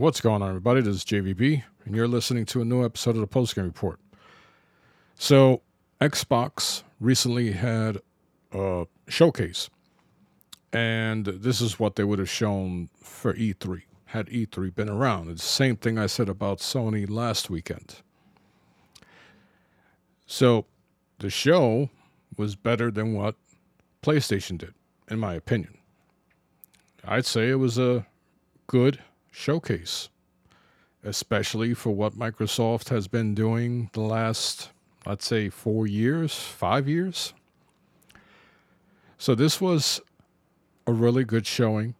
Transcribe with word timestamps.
What's 0.00 0.22
going 0.22 0.40
on, 0.40 0.48
everybody? 0.48 0.80
This 0.80 0.96
is 0.96 1.04
JVB, 1.04 1.62
and 1.84 1.94
you're 1.94 2.08
listening 2.08 2.46
to 2.46 2.62
a 2.62 2.64
new 2.64 2.86
episode 2.86 3.16
of 3.16 3.20
the 3.20 3.26
Postgame 3.26 3.64
Report. 3.64 4.00
So, 5.14 5.60
Xbox 6.00 6.84
recently 7.00 7.52
had 7.52 7.98
a 8.50 8.86
showcase, 9.08 9.68
and 10.72 11.26
this 11.26 11.60
is 11.60 11.78
what 11.78 11.96
they 11.96 12.04
would 12.04 12.18
have 12.18 12.30
shown 12.30 12.88
for 13.02 13.34
E3 13.34 13.82
had 14.06 14.28
E3 14.28 14.74
been 14.74 14.88
around. 14.88 15.28
It's 15.28 15.42
the 15.42 15.48
same 15.48 15.76
thing 15.76 15.98
I 15.98 16.06
said 16.06 16.30
about 16.30 16.60
Sony 16.60 17.06
last 17.06 17.50
weekend. 17.50 17.96
So, 20.24 20.64
the 21.18 21.28
show 21.28 21.90
was 22.38 22.56
better 22.56 22.90
than 22.90 23.12
what 23.12 23.34
PlayStation 24.02 24.56
did, 24.56 24.72
in 25.10 25.18
my 25.18 25.34
opinion. 25.34 25.76
I'd 27.04 27.26
say 27.26 27.50
it 27.50 27.56
was 27.56 27.76
a 27.76 28.06
good 28.66 28.98
showcase, 29.30 30.08
especially 31.04 31.74
for 31.74 31.90
what 31.90 32.14
Microsoft 32.14 32.88
has 32.88 33.08
been 33.08 33.34
doing 33.34 33.90
the 33.92 34.00
last, 34.00 34.70
let's 35.06 35.26
say, 35.26 35.48
four 35.48 35.86
years, 35.86 36.34
five 36.34 36.88
years. 36.88 37.32
So 39.18 39.34
this 39.34 39.60
was 39.60 40.00
a 40.86 40.92
really 40.92 41.24
good 41.24 41.46
showing. 41.46 41.94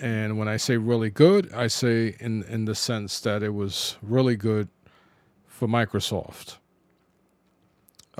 And 0.00 0.38
when 0.38 0.48
I 0.48 0.56
say 0.56 0.76
really 0.76 1.10
good, 1.10 1.52
I 1.52 1.68
say 1.68 2.16
in, 2.20 2.42
in 2.44 2.64
the 2.64 2.74
sense 2.74 3.20
that 3.20 3.42
it 3.42 3.54
was 3.54 3.96
really 4.02 4.36
good 4.36 4.68
for 5.46 5.68
Microsoft. 5.68 6.58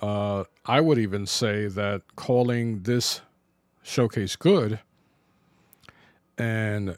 Uh, 0.00 0.44
I 0.66 0.80
would 0.80 0.98
even 0.98 1.26
say 1.26 1.66
that 1.68 2.02
calling 2.16 2.82
this 2.82 3.20
showcase 3.82 4.36
good 4.36 4.80
and 6.38 6.96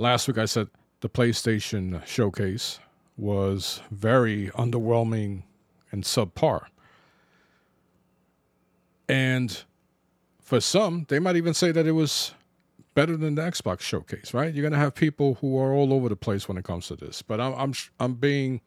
last 0.00 0.26
week 0.26 0.38
I 0.38 0.46
said 0.46 0.68
the 1.00 1.08
PlayStation 1.08 2.04
showcase 2.06 2.80
was 3.16 3.82
very 3.90 4.48
underwhelming 4.54 5.42
and 5.92 6.04
subpar. 6.04 6.66
And 9.08 9.62
for 10.40 10.60
some, 10.60 11.04
they 11.08 11.18
might 11.18 11.36
even 11.36 11.52
say 11.52 11.70
that 11.72 11.86
it 11.86 11.92
was 11.92 12.32
better 12.94 13.16
than 13.16 13.34
the 13.34 13.42
Xbox 13.42 13.80
showcase, 13.80 14.32
right? 14.32 14.52
You're 14.54 14.62
going 14.62 14.72
to 14.72 14.78
have 14.78 14.94
people 14.94 15.34
who 15.40 15.58
are 15.58 15.72
all 15.72 15.92
over 15.92 16.08
the 16.08 16.16
place 16.16 16.48
when 16.48 16.56
it 16.56 16.64
comes 16.64 16.86
to 16.88 16.96
this. 16.96 17.22
But 17.22 17.40
I'm 17.40 17.54
I'm 17.54 17.74
I'm 18.00 18.14
being 18.14 18.62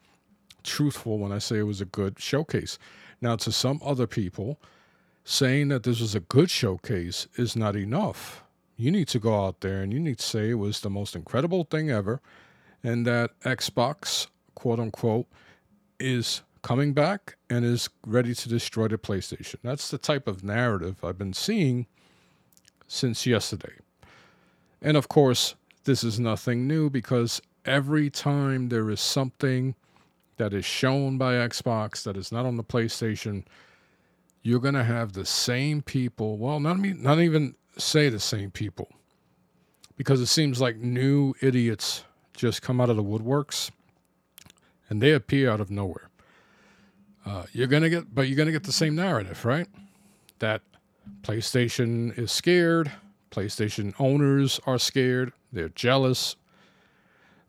truthful 0.63 1.17
when 1.17 1.31
I 1.31 1.39
say 1.39 1.57
it 1.57 1.63
was 1.63 1.81
a 1.81 1.85
good 1.85 2.19
showcase. 2.19 2.77
Now 3.21 3.35
to 3.37 3.51
some 3.51 3.81
other 3.83 4.05
people, 4.05 4.59
saying 5.23 5.69
that 5.69 5.83
this 5.83 5.99
was 5.99 6.13
a 6.13 6.19
good 6.19 6.51
showcase 6.51 7.27
is 7.37 7.55
not 7.55 7.75
enough 7.75 8.43
you 8.83 8.91
need 8.91 9.07
to 9.07 9.19
go 9.19 9.45
out 9.45 9.61
there 9.61 9.81
and 9.81 9.93
you 9.93 9.99
need 9.99 10.17
to 10.19 10.25
say 10.25 10.49
it 10.49 10.55
was 10.55 10.81
the 10.81 10.89
most 10.89 11.15
incredible 11.15 11.63
thing 11.63 11.89
ever 11.89 12.21
and 12.83 13.05
that 13.07 13.39
Xbox, 13.41 14.27
quote 14.55 14.79
unquote, 14.79 15.27
is 15.99 16.41
coming 16.63 16.93
back 16.93 17.37
and 17.49 17.63
is 17.63 17.89
ready 18.05 18.35
to 18.35 18.49
destroy 18.49 18.89
the 18.89 18.97
PlayStation. 18.97 19.55
That's 19.63 19.89
the 19.89 19.97
type 19.97 20.27
of 20.27 20.43
narrative 20.43 21.03
I've 21.03 21.17
been 21.17 21.33
seeing 21.33 21.87
since 22.87 23.25
yesterday. 23.25 23.73
And 24.81 24.97
of 24.97 25.07
course, 25.07 25.55
this 25.85 26.03
is 26.03 26.19
nothing 26.19 26.67
new 26.67 26.89
because 26.89 27.41
every 27.65 28.09
time 28.09 28.67
there 28.67 28.89
is 28.89 28.99
something 28.99 29.75
that 30.37 30.53
is 30.53 30.65
shown 30.65 31.17
by 31.17 31.33
Xbox 31.33 32.03
that 32.03 32.17
is 32.17 32.31
not 32.33 32.45
on 32.45 32.57
the 32.57 32.63
PlayStation, 32.63 33.45
you're 34.41 34.59
going 34.59 34.73
to 34.73 34.83
have 34.83 35.13
the 35.13 35.25
same 35.25 35.81
people, 35.81 36.37
well, 36.37 36.59
not, 36.59 36.79
me 36.79 36.93
not 36.93 37.19
even 37.19 37.55
say 37.77 38.09
the 38.09 38.19
same 38.19 38.51
people 38.51 38.89
because 39.97 40.21
it 40.21 40.27
seems 40.27 40.59
like 40.59 40.77
new 40.77 41.33
idiots 41.41 42.03
just 42.35 42.61
come 42.61 42.81
out 42.81 42.89
of 42.89 42.95
the 42.95 43.03
woodworks 43.03 43.71
and 44.89 45.01
they 45.01 45.11
appear 45.11 45.49
out 45.49 45.61
of 45.61 45.71
nowhere. 45.71 46.09
Uh, 47.25 47.43
you're 47.53 47.67
gonna 47.67 47.89
get, 47.89 48.13
but 48.13 48.27
you're 48.27 48.37
gonna 48.37 48.51
get 48.51 48.63
the 48.63 48.71
same 48.71 48.95
narrative, 48.95 49.45
right? 49.45 49.67
That 50.39 50.61
PlayStation 51.21 52.17
is 52.17 52.31
scared. 52.31 52.91
PlayStation 53.31 53.93
owners 53.99 54.59
are 54.65 54.77
scared. 54.77 55.31
They're 55.51 55.69
jealous. 55.69 56.35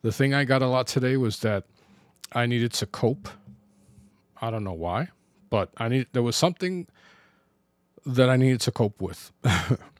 The 0.01 0.11
thing 0.11 0.33
I 0.33 0.45
got 0.45 0.61
a 0.61 0.67
lot 0.67 0.87
today 0.87 1.17
was 1.17 1.39
that 1.39 1.65
I 2.31 2.45
needed 2.45 2.73
to 2.73 2.85
cope. 2.85 3.27
I 4.41 4.49
don't 4.49 4.63
know 4.63 4.73
why, 4.73 5.09
but 5.49 5.71
I 5.77 5.89
need 5.89 6.07
there 6.13 6.23
was 6.23 6.35
something 6.35 6.87
that 8.05 8.29
I 8.29 8.37
needed 8.37 8.61
to 8.61 8.71
cope 8.71 9.01
with. 9.01 9.31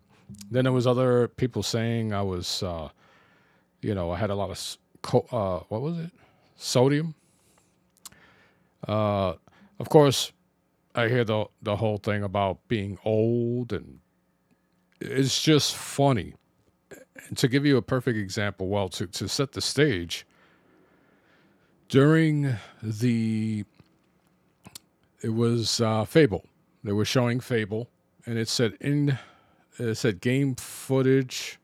Then 0.51 0.65
there 0.65 0.73
was 0.73 0.87
other 0.87 1.27
people 1.27 1.63
saying 1.63 2.13
I 2.13 2.21
was, 2.21 2.63
uh, 2.63 2.89
you 3.81 3.95
know, 3.95 4.11
I 4.11 4.17
had 4.17 4.29
a 4.29 4.35
lot 4.35 4.51
of, 4.51 4.77
co- 5.01 5.27
uh, 5.31 5.63
what 5.69 5.81
was 5.81 5.97
it? 5.99 6.11
Sodium. 6.55 7.15
Uh, 8.87 9.33
of 9.79 9.89
course, 9.89 10.31
I 10.93 11.09
hear 11.09 11.23
the 11.25 11.45
the 11.61 11.77
whole 11.77 11.97
thing 11.97 12.23
about 12.23 12.67
being 12.67 12.97
old, 13.03 13.73
and 13.73 13.99
it's 15.01 15.41
just 15.41 15.75
funny. 15.75 16.33
And 17.27 17.37
to 17.37 17.47
give 17.47 17.65
you 17.65 17.77
a 17.77 17.81
perfect 17.81 18.17
example, 18.17 18.67
well, 18.67 18.89
to 18.89 19.07
to 19.07 19.27
set 19.27 19.53
the 19.53 19.61
stage, 19.61 20.25
during 21.89 22.55
the 22.81 23.65
it 25.21 25.29
was 25.29 25.81
uh, 25.81 26.05
Fable. 26.05 26.45
They 26.83 26.93
were 26.93 27.05
showing 27.05 27.39
Fable, 27.39 27.89
and 28.25 28.37
it 28.37 28.47
said 28.47 28.77
in 28.79 29.17
it 29.77 29.95
said 29.95 30.21
game 30.21 30.55
footage, 30.55 31.59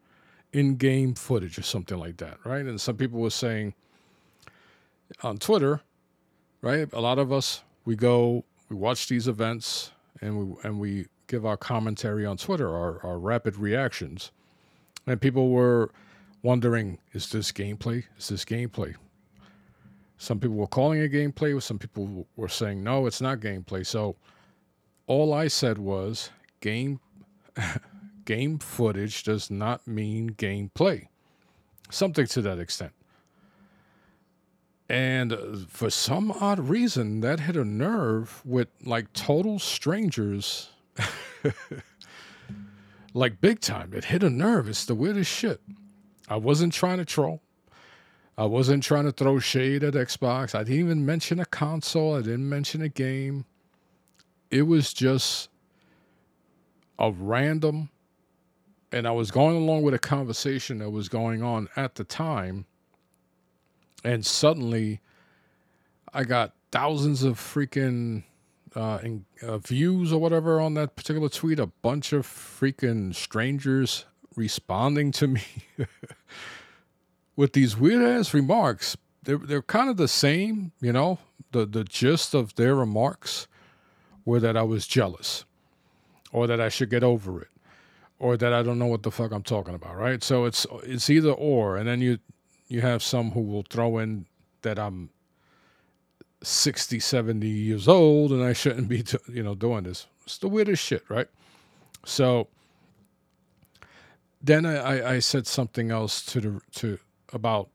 in 0.53 0.75
game 0.75 1.13
footage, 1.13 1.57
or 1.57 1.63
something 1.63 1.97
like 1.97 2.17
that, 2.17 2.37
right? 2.43 2.65
And 2.65 2.79
some 2.79 2.97
people 2.97 3.19
were 3.19 3.29
saying 3.29 3.73
on 5.23 5.37
Twitter, 5.37 5.81
right? 6.61 6.91
A 6.93 6.99
lot 6.99 7.19
of 7.19 7.31
us, 7.31 7.63
we 7.85 7.95
go, 7.95 8.43
we 8.69 8.75
watch 8.75 9.07
these 9.07 9.27
events 9.27 9.91
and 10.21 10.37
we, 10.37 10.55
and 10.63 10.79
we 10.79 11.07
give 11.27 11.45
our 11.45 11.57
commentary 11.57 12.25
on 12.25 12.37
Twitter, 12.37 12.69
our, 12.69 13.03
our 13.05 13.19
rapid 13.19 13.57
reactions. 13.57 14.31
And 15.07 15.19
people 15.19 15.49
were 15.49 15.91
wondering, 16.43 16.99
is 17.13 17.29
this 17.29 17.51
gameplay? 17.51 18.03
Is 18.17 18.27
this 18.29 18.45
gameplay? 18.45 18.95
Some 20.17 20.39
people 20.39 20.57
were 20.57 20.67
calling 20.67 20.99
it 20.99 21.11
gameplay. 21.11 21.59
Some 21.61 21.79
people 21.79 22.27
were 22.35 22.47
saying, 22.47 22.83
no, 22.83 23.07
it's 23.07 23.21
not 23.21 23.39
gameplay. 23.39 23.85
So 23.85 24.15
all 25.07 25.33
I 25.33 25.47
said 25.47 25.77
was 25.77 26.29
game 26.59 26.99
game 28.25 28.59
footage 28.59 29.23
does 29.23 29.49
not 29.49 29.87
mean 29.87 30.31
gameplay. 30.31 31.07
Something 31.89 32.25
to 32.27 32.41
that 32.41 32.59
extent. 32.59 32.93
And 34.89 35.31
uh, 35.31 35.37
for 35.69 35.89
some 35.89 36.31
odd 36.31 36.59
reason, 36.59 37.21
that 37.21 37.39
hit 37.39 37.55
a 37.55 37.63
nerve 37.63 38.41
with 38.45 38.67
like 38.83 39.13
total 39.13 39.57
strangers. 39.57 40.69
like 43.13 43.39
big 43.39 43.61
time. 43.61 43.93
It 43.93 44.05
hit 44.05 44.23
a 44.23 44.29
nerve. 44.29 44.67
It's 44.67 44.85
the 44.85 44.95
weirdest 44.95 45.31
shit. 45.31 45.61
I 46.27 46.35
wasn't 46.35 46.73
trying 46.73 46.97
to 46.97 47.05
troll. 47.05 47.41
I 48.37 48.45
wasn't 48.45 48.83
trying 48.83 49.05
to 49.05 49.11
throw 49.11 49.39
shade 49.39 49.83
at 49.83 49.93
Xbox. 49.93 50.55
I 50.55 50.63
didn't 50.63 50.79
even 50.79 51.05
mention 51.05 51.39
a 51.39 51.45
console. 51.45 52.15
I 52.15 52.21
didn't 52.21 52.49
mention 52.49 52.81
a 52.81 52.89
game. 52.89 53.45
It 54.49 54.63
was 54.63 54.93
just 54.93 55.49
a 56.99 57.11
random 57.11 57.89
and 58.91 59.07
I 59.07 59.11
was 59.11 59.31
going 59.31 59.55
along 59.55 59.83
with 59.83 59.93
a 59.93 59.99
conversation 59.99 60.79
that 60.79 60.89
was 60.89 61.07
going 61.07 61.41
on 61.41 61.69
at 61.75 61.95
the 61.95 62.03
time, 62.03 62.65
and 64.03 64.25
suddenly 64.25 64.99
I 66.13 66.23
got 66.23 66.53
thousands 66.71 67.23
of 67.23 67.39
freaking 67.39 68.23
uh, 68.75 68.99
in, 69.03 69.25
uh, 69.41 69.59
views 69.59 70.11
or 70.11 70.19
whatever 70.19 70.59
on 70.59 70.73
that 70.73 70.95
particular 70.95 71.29
tweet. 71.29 71.59
A 71.59 71.67
bunch 71.67 72.13
of 72.13 72.25
freaking 72.25 73.15
strangers 73.15 74.05
responding 74.35 75.11
to 75.11 75.27
me 75.27 75.43
with 77.35 77.53
these 77.53 77.77
weird 77.77 78.03
ass 78.03 78.33
remarks. 78.33 78.97
They're 79.23 79.37
they're 79.37 79.61
kind 79.61 79.89
of 79.89 79.97
the 79.97 80.07
same, 80.07 80.73
you 80.81 80.91
know. 80.91 81.19
The 81.51 81.65
the 81.65 81.83
gist 81.83 82.33
of 82.33 82.55
their 82.55 82.75
remarks 82.75 83.47
were 84.25 84.39
that 84.39 84.57
I 84.57 84.63
was 84.63 84.87
jealous, 84.87 85.45
or 86.31 86.47
that 86.47 86.59
I 86.59 86.69
should 86.69 86.89
get 86.89 87.03
over 87.03 87.41
it 87.41 87.50
or 88.21 88.37
that 88.37 88.53
I 88.53 88.61
don't 88.61 88.77
know 88.77 88.85
what 88.85 89.01
the 89.01 89.09
fuck 89.09 89.31
I'm 89.31 89.41
talking 89.41 89.73
about, 89.73 89.97
right? 89.97 90.23
So 90.23 90.45
it's 90.45 90.67
it's 90.83 91.09
either 91.09 91.31
or, 91.31 91.75
and 91.75 91.87
then 91.87 92.01
you 92.01 92.19
you 92.67 92.81
have 92.81 93.01
some 93.01 93.31
who 93.31 93.41
will 93.41 93.63
throw 93.67 93.97
in 93.97 94.27
that 94.61 94.77
I'm 94.77 95.09
60, 96.43 96.99
70 96.99 97.47
years 97.47 97.87
old 97.87 98.31
and 98.31 98.43
I 98.43 98.53
shouldn't 98.53 98.87
be, 98.87 99.03
you 99.27 99.41
know, 99.41 99.55
doing 99.55 99.83
this. 99.83 100.05
It's 100.23 100.37
the 100.37 100.47
weirdest 100.47 100.83
shit, 100.83 101.03
right? 101.09 101.27
So 102.05 102.47
then 104.39 104.67
I, 104.67 105.15
I 105.15 105.19
said 105.19 105.47
something 105.47 105.89
else 105.89 106.23
to 106.25 106.41
the 106.41 106.61
to 106.73 106.99
about 107.33 107.69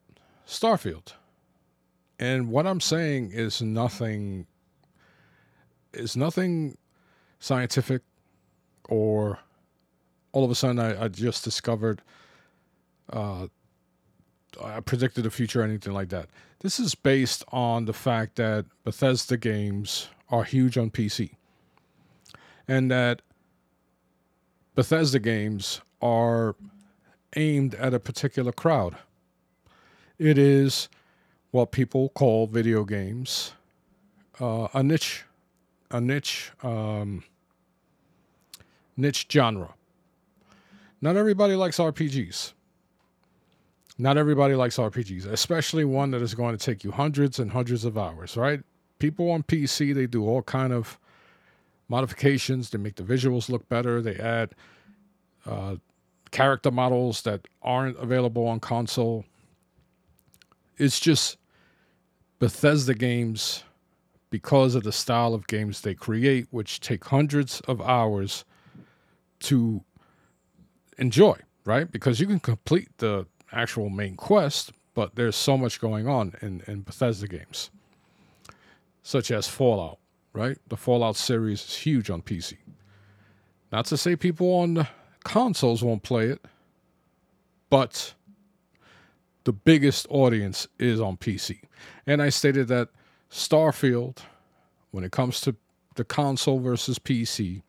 Starfield, 0.46 1.12
and 2.20 2.50
what 2.50 2.68
I'm 2.68 2.80
saying 2.80 3.32
is 3.32 3.60
nothing 3.60 4.46
is 5.92 6.16
nothing 6.16 6.78
scientific 7.40 8.02
or 8.88 9.40
all 10.36 10.44
of 10.44 10.50
a 10.50 10.54
sudden 10.54 10.78
I, 10.78 11.04
I 11.04 11.08
just 11.08 11.44
discovered 11.44 12.02
uh, 13.10 13.46
I 14.62 14.80
predicted 14.80 15.24
the 15.24 15.30
future 15.30 15.62
or 15.62 15.64
anything 15.64 15.94
like 15.94 16.10
that. 16.10 16.28
This 16.60 16.78
is 16.78 16.94
based 16.94 17.42
on 17.52 17.86
the 17.86 17.94
fact 17.94 18.36
that 18.36 18.66
Bethesda 18.84 19.38
games 19.38 20.08
are 20.28 20.44
huge 20.44 20.76
on 20.76 20.90
PC, 20.90 21.30
and 22.68 22.90
that 22.90 23.22
Bethesda 24.74 25.18
games 25.18 25.80
are 26.02 26.54
aimed 27.34 27.74
at 27.76 27.94
a 27.94 27.98
particular 27.98 28.52
crowd. 28.52 28.94
It 30.18 30.36
is 30.36 30.90
what 31.50 31.72
people 31.72 32.10
call 32.10 32.46
video 32.46 32.84
games 32.84 33.52
uh, 34.38 34.68
a 34.74 34.82
niche, 34.82 35.24
a 35.90 35.98
niche, 35.98 36.52
um, 36.62 37.24
niche 38.98 39.26
genre. 39.32 39.72
Not 41.06 41.16
everybody 41.16 41.54
likes 41.54 41.78
RPGs. 41.78 42.52
Not 43.96 44.18
everybody 44.18 44.56
likes 44.56 44.76
RPGs, 44.76 45.24
especially 45.24 45.84
one 45.84 46.10
that 46.10 46.20
is 46.20 46.34
going 46.34 46.56
to 46.56 46.64
take 46.64 46.82
you 46.82 46.90
hundreds 46.90 47.38
and 47.38 47.52
hundreds 47.52 47.84
of 47.84 47.96
hours, 47.96 48.36
right? 48.36 48.60
People 48.98 49.30
on 49.30 49.44
PC, 49.44 49.94
they 49.94 50.08
do 50.08 50.26
all 50.26 50.42
kind 50.42 50.72
of 50.72 50.98
modifications. 51.88 52.70
They 52.70 52.78
make 52.78 52.96
the 52.96 53.04
visuals 53.04 53.48
look 53.48 53.68
better. 53.68 54.02
They 54.02 54.16
add 54.16 54.50
uh, 55.46 55.76
character 56.32 56.72
models 56.72 57.22
that 57.22 57.46
aren't 57.62 57.96
available 57.98 58.44
on 58.48 58.58
console. 58.58 59.24
It's 60.76 60.98
just 60.98 61.38
Bethesda 62.40 62.94
games 62.94 63.62
because 64.30 64.74
of 64.74 64.82
the 64.82 64.90
style 64.90 65.34
of 65.34 65.46
games 65.46 65.82
they 65.82 65.94
create, 65.94 66.48
which 66.50 66.80
take 66.80 67.04
hundreds 67.04 67.60
of 67.68 67.80
hours 67.80 68.44
to 69.38 69.84
enjoy, 70.98 71.36
right? 71.64 71.90
Because 71.90 72.20
you 72.20 72.26
can 72.26 72.40
complete 72.40 72.88
the 72.98 73.26
actual 73.52 73.88
main 73.88 74.16
quest, 74.16 74.72
but 74.94 75.14
there's 75.14 75.36
so 75.36 75.56
much 75.56 75.80
going 75.80 76.08
on 76.08 76.34
in, 76.42 76.62
in 76.66 76.82
Bethesda 76.82 77.28
games, 77.28 77.70
such 79.02 79.30
as 79.30 79.46
Fallout, 79.48 79.98
right? 80.32 80.58
The 80.68 80.76
Fallout 80.76 81.16
series 81.16 81.62
is 81.62 81.76
huge 81.76 82.10
on 82.10 82.22
PC. 82.22 82.56
Not 83.72 83.86
to 83.86 83.96
say 83.96 84.16
people 84.16 84.48
on 84.54 84.86
consoles 85.24 85.82
won't 85.82 86.02
play 86.02 86.26
it, 86.26 86.44
but 87.68 88.14
the 89.44 89.52
biggest 89.52 90.06
audience 90.08 90.66
is 90.78 91.00
on 91.00 91.16
PC. 91.16 91.60
And 92.06 92.22
I 92.22 92.28
stated 92.28 92.68
that 92.68 92.88
Starfield, 93.30 94.18
when 94.92 95.04
it 95.04 95.12
comes 95.12 95.40
to 95.42 95.56
the 95.96 96.04
console 96.04 96.58
versus 96.60 96.98
PC, 96.98 97.62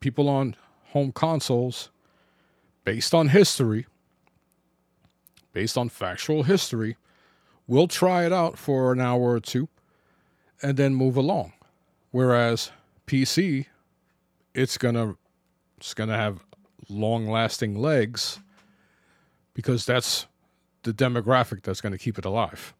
people 0.00 0.28
on 0.28 0.56
home 0.86 1.12
consoles, 1.12 1.90
based 2.84 3.14
on 3.14 3.28
history, 3.28 3.86
based 5.52 5.78
on 5.78 5.88
factual 5.88 6.42
history, 6.42 6.96
we'll 7.66 7.88
try 7.88 8.24
it 8.24 8.32
out 8.32 8.58
for 8.58 8.92
an 8.92 9.00
hour 9.00 9.32
or 9.32 9.40
two 9.40 9.68
and 10.62 10.76
then 10.76 10.94
move 10.94 11.16
along. 11.16 11.52
Whereas 12.10 12.70
PC, 13.06 13.66
it's 14.54 14.78
gonna 14.78 15.16
it's 15.78 15.94
gonna 15.94 16.16
have 16.16 16.44
long 16.88 17.28
lasting 17.28 17.80
legs 17.80 18.40
because 19.54 19.86
that's 19.86 20.26
the 20.82 20.92
demographic 20.92 21.62
that's 21.62 21.80
to 21.92 21.98
keep 21.98 22.18
it 22.18 22.24
alive. 22.24 22.74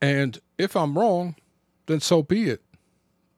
And 0.00 0.38
if 0.58 0.76
I'm 0.76 0.98
wrong, 0.98 1.36
then 1.86 2.00
so 2.00 2.22
be 2.22 2.50
it. 2.50 2.62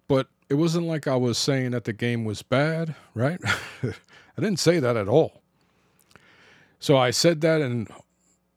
But 0.08 0.28
it 0.48 0.54
wasn't 0.54 0.86
like 0.86 1.06
I 1.06 1.16
was 1.16 1.36
saying 1.38 1.72
that 1.72 1.84
the 1.84 1.92
game 1.92 2.24
was 2.24 2.42
bad, 2.42 2.94
right? 3.14 3.40
I 3.82 4.40
didn't 4.40 4.58
say 4.58 4.80
that 4.80 4.96
at 4.96 5.08
all. 5.08 5.42
So 6.80 6.96
I 6.96 7.10
said 7.10 7.40
that, 7.42 7.60
and 7.60 7.88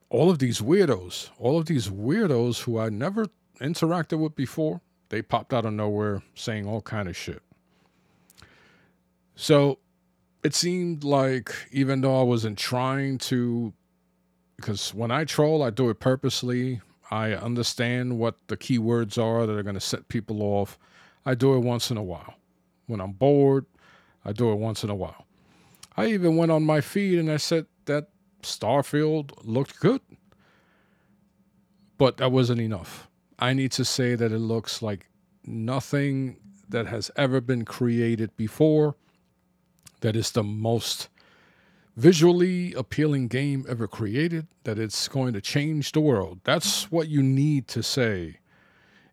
all 0.09 0.29
of 0.29 0.39
these 0.39 0.61
weirdos, 0.61 1.29
all 1.39 1.57
of 1.57 1.65
these 1.65 1.89
weirdos 1.89 2.63
who 2.63 2.79
I 2.79 2.89
never 2.89 3.27
interacted 3.59 4.19
with 4.19 4.35
before, 4.35 4.81
they 5.09 5.21
popped 5.21 5.53
out 5.53 5.65
of 5.65 5.73
nowhere 5.73 6.21
saying 6.35 6.67
all 6.67 6.81
kind 6.81 7.09
of 7.09 7.17
shit. 7.17 7.41
So 9.35 9.79
it 10.43 10.53
seemed 10.53 11.03
like 11.03 11.53
even 11.71 12.01
though 12.01 12.19
I 12.19 12.23
wasn't 12.23 12.57
trying 12.57 13.17
to, 13.19 13.73
because 14.55 14.93
when 14.93 15.11
I 15.11 15.25
troll, 15.25 15.63
I 15.63 15.69
do 15.69 15.89
it 15.89 15.99
purposely. 15.99 16.81
I 17.09 17.33
understand 17.33 18.17
what 18.19 18.35
the 18.47 18.55
keywords 18.55 19.21
are 19.21 19.45
that 19.45 19.57
are 19.57 19.63
going 19.63 19.75
to 19.75 19.81
set 19.81 20.07
people 20.07 20.41
off. 20.43 20.77
I 21.25 21.35
do 21.35 21.56
it 21.56 21.59
once 21.59 21.91
in 21.91 21.97
a 21.97 22.03
while. 22.03 22.35
When 22.88 23.00
I'm 23.00 23.13
bored, 23.13 23.65
I 24.25 24.31
do 24.31 24.51
it 24.51 24.56
once 24.56 24.83
in 24.83 24.89
a 24.89 24.95
while. 24.95 25.25
I 25.95 26.07
even 26.07 26.38
went 26.38 26.51
on 26.51 26.63
my 26.63 26.81
feed 26.81 27.19
and 27.19 27.31
I 27.31 27.38
said 27.38 27.65
that 27.85 28.09
Starfield 28.41 29.31
looked 29.44 29.79
good. 29.79 30.01
But 31.97 32.18
that 32.18 32.31
wasn't 32.31 32.62
enough. 32.62 33.07
I 33.38 33.53
need 33.53 33.71
to 33.73 33.85
say 33.85 34.15
that 34.15 34.31
it 34.31 34.39
looks 34.39 34.81
like 34.81 35.09
nothing 35.45 36.38
that 36.69 36.88
has 36.88 37.12
ever 37.15 37.41
been 37.41 37.65
created 37.65 38.35
before 38.38 38.95
that 40.01 40.15
is 40.15 40.31
the 40.31 40.44
most 40.44 41.09
visually 41.95 42.74
appealing 42.74 43.27
game 43.27 43.65
ever 43.67 43.88
created, 43.88 44.47
that 44.63 44.79
it's 44.79 45.07
going 45.07 45.33
to 45.33 45.41
change 45.41 45.91
the 45.91 46.00
world. 46.00 46.39
That's 46.44 46.91
what 46.91 47.07
you 47.07 47.21
need 47.21 47.67
to 47.69 47.83
say 47.83 48.40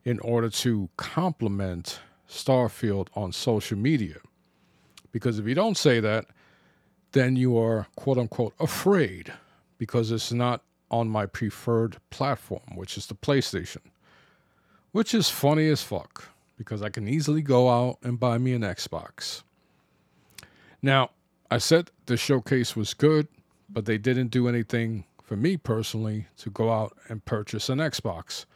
in 0.08 0.19
order 0.20 0.49
to 0.49 0.88
compliment 0.96 2.00
Starfield 2.26 3.08
on 3.14 3.31
social 3.31 3.76
media. 3.76 4.16
Because 5.12 5.38
if 5.38 5.46
you 5.46 5.55
don't 5.55 5.76
say 5.76 6.00
that, 6.00 6.25
then 7.12 7.37
you 7.37 7.58
are 7.58 7.87
quote 7.94 8.16
unquote 8.16 8.55
afraid 8.58 9.31
because 9.76 10.10
it's 10.10 10.32
not 10.32 10.62
on 10.90 11.10
my 11.10 11.26
preferred 11.26 11.99
platform, 12.08 12.75
which 12.75 12.96
is 12.96 13.06
the 13.06 13.14
PlayStation. 13.14 13.82
Which 14.93 15.12
is 15.12 15.28
funny 15.28 15.69
as 15.69 15.82
fuck 15.82 16.31
because 16.56 16.81
I 16.82 16.88
can 16.88 17.06
easily 17.06 17.43
go 17.43 17.69
out 17.69 17.99
and 18.02 18.19
buy 18.19 18.38
me 18.38 18.54
an 18.54 18.62
Xbox. 18.62 19.43
Now, 20.81 21.11
I 21.50 21.58
said 21.58 21.90
the 22.06 22.16
showcase 22.16 22.75
was 22.75 22.94
good, 22.94 23.28
but 23.69 23.84
they 23.84 23.99
didn't 23.99 24.28
do 24.28 24.49
anything 24.49 25.04
for 25.22 25.37
me 25.37 25.58
personally 25.58 26.28
to 26.38 26.49
go 26.49 26.72
out 26.72 26.96
and 27.11 27.22
purchase 27.26 27.69
an 27.69 27.76
Xbox. 27.76 28.46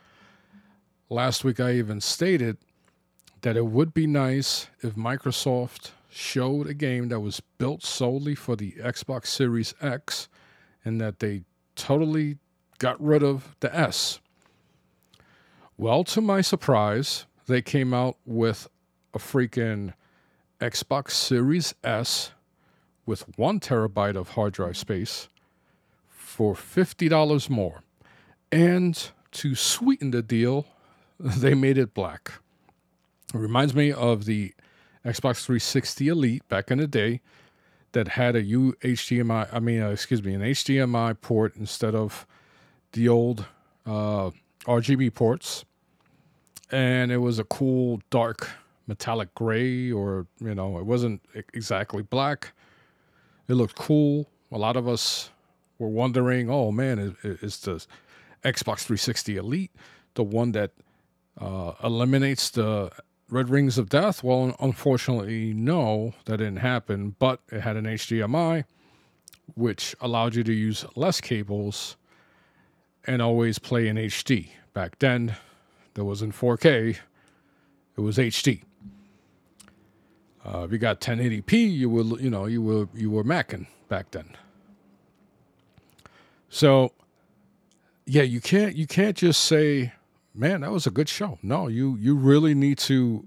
Last 1.12 1.44
week, 1.44 1.60
I 1.60 1.72
even 1.72 2.00
stated 2.00 2.56
that 3.42 3.54
it 3.54 3.66
would 3.66 3.92
be 3.92 4.06
nice 4.06 4.68
if 4.80 4.94
Microsoft 4.94 5.90
showed 6.08 6.66
a 6.66 6.72
game 6.72 7.08
that 7.08 7.20
was 7.20 7.42
built 7.58 7.82
solely 7.82 8.34
for 8.34 8.56
the 8.56 8.72
Xbox 8.80 9.26
Series 9.26 9.74
X 9.82 10.28
and 10.86 10.98
that 11.02 11.18
they 11.18 11.42
totally 11.76 12.38
got 12.78 12.98
rid 12.98 13.22
of 13.22 13.54
the 13.60 13.76
S. 13.76 14.20
Well, 15.76 16.02
to 16.04 16.22
my 16.22 16.40
surprise, 16.40 17.26
they 17.46 17.60
came 17.60 17.92
out 17.92 18.16
with 18.24 18.66
a 19.12 19.18
freaking 19.18 19.92
Xbox 20.62 21.10
Series 21.10 21.74
S 21.84 22.30
with 23.04 23.26
one 23.36 23.60
terabyte 23.60 24.16
of 24.16 24.30
hard 24.30 24.54
drive 24.54 24.78
space 24.78 25.28
for 26.08 26.54
$50 26.54 27.50
more. 27.50 27.82
And 28.50 29.10
to 29.32 29.54
sweeten 29.54 30.10
the 30.10 30.22
deal, 30.22 30.64
they 31.38 31.54
made 31.54 31.78
it 31.78 31.94
black. 31.94 32.32
It 33.32 33.38
reminds 33.38 33.74
me 33.74 33.92
of 33.92 34.24
the 34.24 34.52
Xbox 35.04 35.44
360 35.44 36.08
Elite 36.08 36.48
back 36.48 36.70
in 36.70 36.78
the 36.78 36.86
day 36.88 37.20
that 37.92 38.08
had 38.08 38.34
a 38.34 38.42
UHDMI, 38.42 39.48
I 39.52 39.58
mean, 39.60 39.82
uh, 39.82 39.90
excuse 39.90 40.22
me, 40.22 40.34
an 40.34 40.40
HDMI 40.40 41.20
port 41.20 41.54
instead 41.56 41.94
of 41.94 42.26
the 42.92 43.08
old 43.08 43.46
uh, 43.86 44.30
RGB 44.66 45.14
ports. 45.14 45.64
And 46.72 47.12
it 47.12 47.18
was 47.18 47.38
a 47.38 47.44
cool 47.44 48.00
dark 48.10 48.48
metallic 48.88 49.32
gray 49.34 49.92
or, 49.92 50.26
you 50.40 50.54
know, 50.54 50.78
it 50.78 50.86
wasn't 50.86 51.20
exactly 51.54 52.02
black. 52.02 52.52
It 53.46 53.54
looked 53.54 53.76
cool. 53.76 54.28
A 54.50 54.58
lot 54.58 54.76
of 54.76 54.88
us 54.88 55.30
were 55.78 55.88
wondering, 55.88 56.50
oh 56.50 56.72
man, 56.72 56.98
is, 56.98 57.42
is 57.42 57.60
the 57.60 57.86
Xbox 58.44 58.80
360 58.80 59.36
Elite 59.36 59.70
the 60.14 60.22
one 60.22 60.52
that 60.52 60.72
uh, 61.40 61.72
eliminates 61.82 62.50
the 62.50 62.90
red 63.28 63.48
rings 63.48 63.78
of 63.78 63.88
death? 63.88 64.22
Well, 64.22 64.54
unfortunately, 64.60 65.52
no, 65.52 66.14
that 66.26 66.38
didn't 66.38 66.56
happen. 66.56 67.16
But 67.18 67.40
it 67.50 67.60
had 67.60 67.76
an 67.76 67.84
HDMI, 67.84 68.64
which 69.54 69.94
allowed 70.00 70.34
you 70.34 70.44
to 70.44 70.52
use 70.52 70.84
less 70.94 71.20
cables 71.20 71.96
and 73.04 73.20
always 73.20 73.58
play 73.58 73.88
in 73.88 73.96
HD. 73.96 74.50
Back 74.74 74.98
then, 74.98 75.36
there 75.94 76.04
wasn't 76.04 76.34
4K; 76.34 76.96
it 77.96 78.00
was 78.00 78.18
HD. 78.18 78.62
Uh, 80.44 80.64
if 80.64 80.72
you 80.72 80.78
got 80.78 81.00
1080p, 81.00 81.72
you 81.72 81.88
were 81.88 82.02
you 82.20 82.30
know 82.30 82.46
you 82.46 82.62
were 82.62 82.88
you 82.94 83.10
were 83.10 83.22
macking 83.22 83.66
back 83.88 84.10
then. 84.10 84.36
So, 86.48 86.92
yeah, 88.06 88.22
you 88.22 88.40
can't 88.40 88.74
you 88.74 88.86
can't 88.86 89.16
just 89.16 89.44
say, 89.44 89.92
"Man, 90.34 90.62
that 90.62 90.72
was 90.72 90.86
a 90.86 90.90
good 90.90 91.08
show." 91.08 91.38
No, 91.42 91.68
you 91.68 91.96
you 91.96 92.16
really 92.16 92.54
need 92.54 92.78
to 92.78 93.26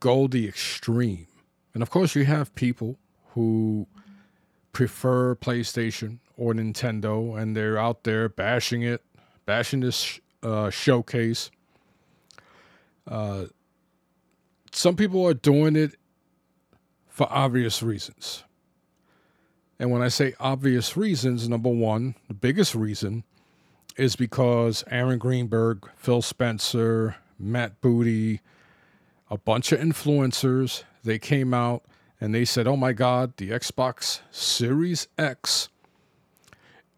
go 0.00 0.26
the 0.26 0.46
extreme. 0.46 1.26
And 1.74 1.82
of 1.82 1.90
course, 1.90 2.14
you 2.14 2.24
have 2.24 2.54
people 2.54 2.98
who 3.34 3.86
prefer 4.72 5.34
PlayStation 5.34 6.18
or 6.36 6.52
Nintendo, 6.52 7.38
and 7.40 7.56
they're 7.56 7.78
out 7.78 8.04
there 8.04 8.28
bashing 8.28 8.82
it, 8.82 9.02
bashing 9.46 9.80
this 9.80 10.20
uh, 10.42 10.70
showcase. 10.70 11.50
Uh, 13.06 13.46
some 14.72 14.96
people 14.96 15.26
are 15.26 15.34
doing 15.34 15.76
it 15.76 15.96
for 17.08 17.26
obvious 17.30 17.82
reasons. 17.82 18.44
And 19.78 19.90
when 19.90 20.02
I 20.02 20.08
say 20.08 20.34
obvious 20.40 20.96
reasons, 20.96 21.48
number 21.48 21.70
one, 21.70 22.14
the 22.28 22.34
biggest 22.34 22.74
reason 22.74 23.24
is 23.96 24.16
because 24.16 24.84
Aaron 24.90 25.18
Greenberg, 25.18 25.88
Phil 25.96 26.22
Spencer, 26.22 27.16
Matt 27.38 27.80
Booty, 27.80 28.40
a 29.30 29.38
bunch 29.38 29.72
of 29.72 29.80
influencers, 29.80 30.84
they 31.04 31.18
came 31.18 31.52
out 31.52 31.84
and 32.20 32.34
they 32.34 32.44
said, 32.44 32.66
oh 32.66 32.76
my 32.76 32.92
God, 32.92 33.36
the 33.36 33.50
Xbox 33.50 34.20
Series 34.30 35.08
X 35.18 35.68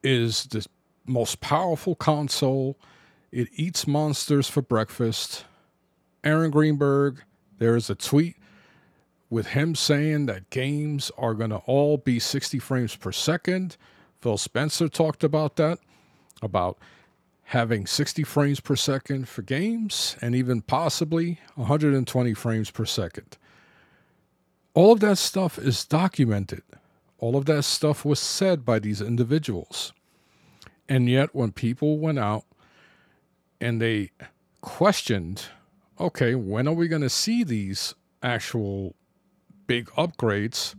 is 0.03 0.45
the 0.45 0.67
most 1.07 1.41
powerful 1.41 1.95
console. 1.95 2.79
It 3.33 3.49
eats 3.55 3.87
monsters 3.87 4.49
for 4.49 4.63
breakfast. 4.63 5.45
Aaron 6.23 6.51
Greenberg, 6.51 7.23
there 7.59 7.77
is 7.77 7.91
a 7.91 7.95
tweet 7.95 8.37
with 9.31 9.49
him 9.49 9.75
saying 9.75 10.27
that 10.27 10.51
games 10.51 11.11
are 11.19 11.35
going 11.35 11.51
to 11.51 11.63
all 11.67 11.97
be 11.97 12.19
60 12.19 12.59
frames 12.59 12.97
per 12.97 13.13
second. 13.13 13.77
Phil 14.21 14.39
Spencer 14.39 14.89
talked 14.89 15.23
about 15.23 15.57
that, 15.57 15.79
about 16.43 16.79
having 17.45 17.87
60 17.87 18.25
frames 18.25 18.61
per 18.61 18.77
second 18.77 19.27
for 19.27 19.41
games 19.41 20.17
and 20.21 20.35
even 20.35 20.61
possibly 20.61 21.41
120 21.55 22.35
frames 22.35 22.71
per 22.71 22.85
second. 22.85 23.39
All 24.75 24.93
of 24.93 25.01
that 25.01 25.17
stuff 25.17 25.59
is 25.59 25.85
documented. 25.85 26.63
All 27.19 27.37
of 27.37 27.47
that 27.47 27.65
stuff 27.65 28.05
was 28.05 28.21
said 28.21 28.65
by 28.65 28.79
these 28.79 29.01
individuals. 29.01 29.93
And 30.89 31.09
yet, 31.09 31.35
when 31.35 31.53
people 31.53 31.99
went 31.99 32.19
out 32.19 32.45
and 33.61 33.81
they 33.81 34.11
questioned, 34.61 35.47
okay, 35.99 36.35
when 36.35 36.69
are 36.69 36.75
we 36.75 36.87
going 36.87 37.03
to 37.03 37.11
see 37.11 37.45
these 37.45 37.95
actual 38.23 38.95
big 39.67 39.87
upgrades? 39.91 40.75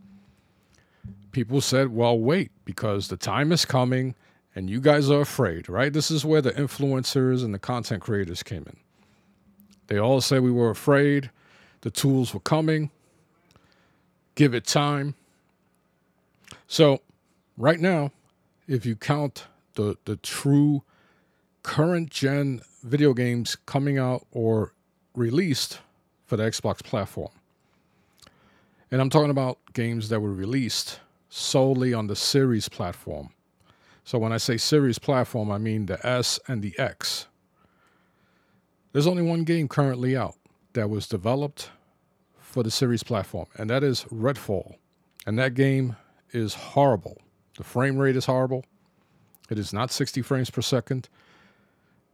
People 1.32 1.62
said, 1.62 1.89
well, 1.89 2.18
wait, 2.18 2.51
because 2.63 3.08
the 3.08 3.18
time 3.18 3.51
is 3.51 3.66
coming 3.66 4.16
and 4.60 4.70
you 4.70 4.82
guys 4.82 5.10
are 5.10 5.22
afraid, 5.22 5.70
right? 5.70 5.94
This 5.94 6.12
is 6.12 6.25
where 6.25 6.42
the 6.42 6.51
influencers 6.51 7.46
and 7.46 7.54
the 7.54 7.60
content 7.60 8.01
creators 8.01 8.44
came 8.44 8.63
in. 8.63 8.75
They 9.88 9.98
all 9.98 10.20
said 10.20 10.42
we 10.42 10.51
were 10.51 10.70
afraid, 10.70 11.32
the 11.80 11.89
tools 11.89 12.34
were 12.34 12.42
coming, 12.42 12.92
give 14.36 14.54
it 14.54 14.68
time. 14.68 15.16
So, 16.68 17.00
right 17.58 17.80
now, 17.80 18.12
if 18.68 18.86
you 18.86 18.98
count 18.98 19.46
the 19.75 19.96
the 20.04 20.18
true 20.18 20.84
current 21.63 22.10
gen 22.10 22.60
video 22.84 23.13
games 23.13 23.56
coming 23.66 23.98
out 23.98 24.28
or 24.34 24.74
released 25.16 25.80
for 26.25 26.36
the 26.36 26.44
Xbox 26.44 26.84
platform, 26.84 27.32
and 28.92 29.00
I'm 29.00 29.10
talking 29.10 29.32
about 29.32 29.58
games 29.72 30.10
that 30.10 30.20
were 30.20 30.34
released 30.34 31.00
solely 31.30 31.94
on 31.94 32.08
the 32.08 32.16
Series 32.18 32.68
platform. 32.68 33.30
So 34.10 34.18
when 34.18 34.34
I 34.34 34.38
say 34.38 34.58
Series 34.58 34.98
platform, 34.98 35.51
I 35.51 35.60
mean 35.60 35.86
the 35.86 36.04
S 36.04 36.39
and 36.48 36.63
the 36.63 36.74
X. 36.80 37.28
There's 38.92 39.06
only 39.06 39.22
one 39.22 39.44
game 39.44 39.68
currently 39.68 40.18
out 40.18 40.34
that 40.74 40.89
was 40.89 41.08
developed 41.08 41.70
for 42.39 42.63
the 42.63 42.72
series 42.72 43.04
platform, 43.04 43.46
and 43.56 43.70
that 43.70 43.84
is 43.84 44.06
Redfall. 44.06 44.78
And 45.28 45.38
that 45.38 45.54
game 45.54 45.96
is 46.32 46.56
horrible. 46.56 47.22
The 47.56 47.63
frame 47.63 48.00
rate 48.00 48.16
is 48.16 48.25
horrible. 48.25 48.66
It 49.48 49.60
is 49.60 49.74
not 49.74 49.92
60 49.92 50.24
frames 50.24 50.50
per 50.50 50.63
second. 50.63 51.08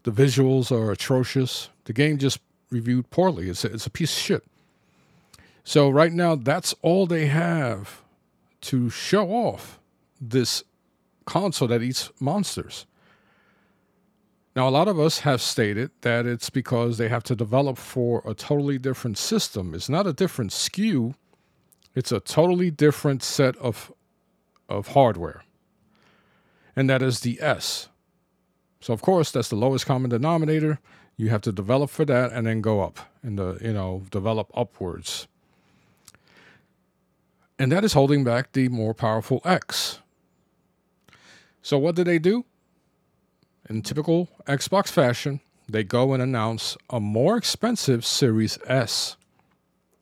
The 0.04 0.12
visuals 0.12 0.74
are 0.74 0.92
atrocious. 0.92 1.70
The 1.86 1.94
game 1.94 2.18
just 2.18 2.40
reviewed 2.72 3.10
poorly. 3.10 3.48
It's 3.48 3.64
a, 3.64 3.72
it's 3.72 3.88
a 3.88 3.90
piece 3.90 4.12
of 4.12 4.22
shit. 4.22 4.44
So 5.64 5.90
right 5.90 6.12
now, 6.12 6.36
that's 6.36 6.76
all 6.82 7.08
they 7.08 7.28
have 7.28 8.02
to 8.64 8.90
show 8.90 9.30
off 9.30 9.80
this 10.20 10.66
console 11.26 11.68
that 11.68 11.82
eats 11.82 12.12
monsters. 12.20 12.86
Now, 14.56 14.70
a 14.70 14.72
lot 14.72 14.88
of 14.88 15.00
us 15.00 15.20
have 15.20 15.42
stated 15.42 15.92
that 16.02 16.26
it's 16.26 16.50
because 16.50 16.98
they 16.98 17.10
have 17.10 17.24
to 17.24 17.36
develop 17.36 17.78
for 17.78 18.22
a 18.26 18.34
totally 18.34 18.78
different 18.78 19.18
system. 19.18 19.74
It's 19.74 19.90
not 19.90 20.08
a 20.08 20.14
different 20.14 20.52
SKU, 20.52 21.16
it's 21.94 22.12
a 22.12 22.22
totally 22.22 22.72
different 22.72 23.22
set 23.22 23.58
of, 23.58 23.92
of 24.70 24.90
hardware. 24.90 25.44
And 26.76 26.90
that 26.90 27.02
is 27.02 27.22
the 27.22 27.42
S. 27.42 27.90
So, 28.80 28.94
of 28.94 29.02
course, 29.02 29.32
that's 29.32 29.50
the 29.50 29.56
lowest 29.56 29.86
common 29.86 30.10
denominator. 30.10 30.80
You 31.18 31.30
have 31.30 31.42
to 31.42 31.52
develop 31.52 31.90
for 31.90 32.06
that 32.06 32.32
and 32.32 32.48
then 32.48 32.62
go 32.62 32.82
up 32.82 33.00
and 33.24 33.38
the, 33.40 33.58
you 33.62 33.74
know, 33.74 34.04
develop 34.10 34.52
upwards. 34.54 35.28
And 37.58 37.72
that 37.72 37.84
is 37.84 37.94
holding 37.94 38.24
back 38.24 38.52
the 38.52 38.70
more 38.70 38.94
powerful 38.94 39.42
X. 39.46 40.00
So, 41.66 41.80
what 41.80 41.96
did 41.96 42.06
they 42.06 42.20
do? 42.20 42.46
In 43.68 43.82
typical 43.82 44.30
Xbox 44.46 44.90
fashion, 44.90 45.40
they 45.68 45.84
go 45.84 46.14
and 46.14 46.22
announce 46.22 46.78
a 46.92 47.00
more 47.00 47.38
expensive 47.38 48.06
Series 48.06 48.60
S. 48.68 49.18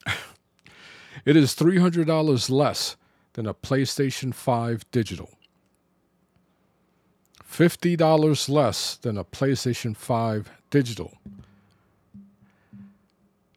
it 1.25 1.37
is 1.37 1.55
$300 1.55 2.49
less 2.49 2.97
than 3.31 3.47
a 3.47 3.53
PlayStation 3.53 4.33
5 4.33 4.91
digital. 4.91 5.37
$50 7.49 8.49
less 8.49 8.97
than 8.97 9.17
a 9.17 9.23
PlayStation 9.23 9.95
5 9.95 10.51
digital. 10.69 11.13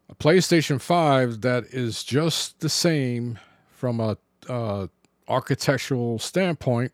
A 0.09 0.15
PlayStation 0.15 0.81
5 0.81 1.41
that 1.41 1.65
is 1.73 2.05
just 2.05 2.61
the 2.61 2.69
same 2.69 3.41
from 3.73 3.99
a 3.99 4.17
uh, 4.49 4.87
architectural 5.27 6.21
standpoint 6.21 6.93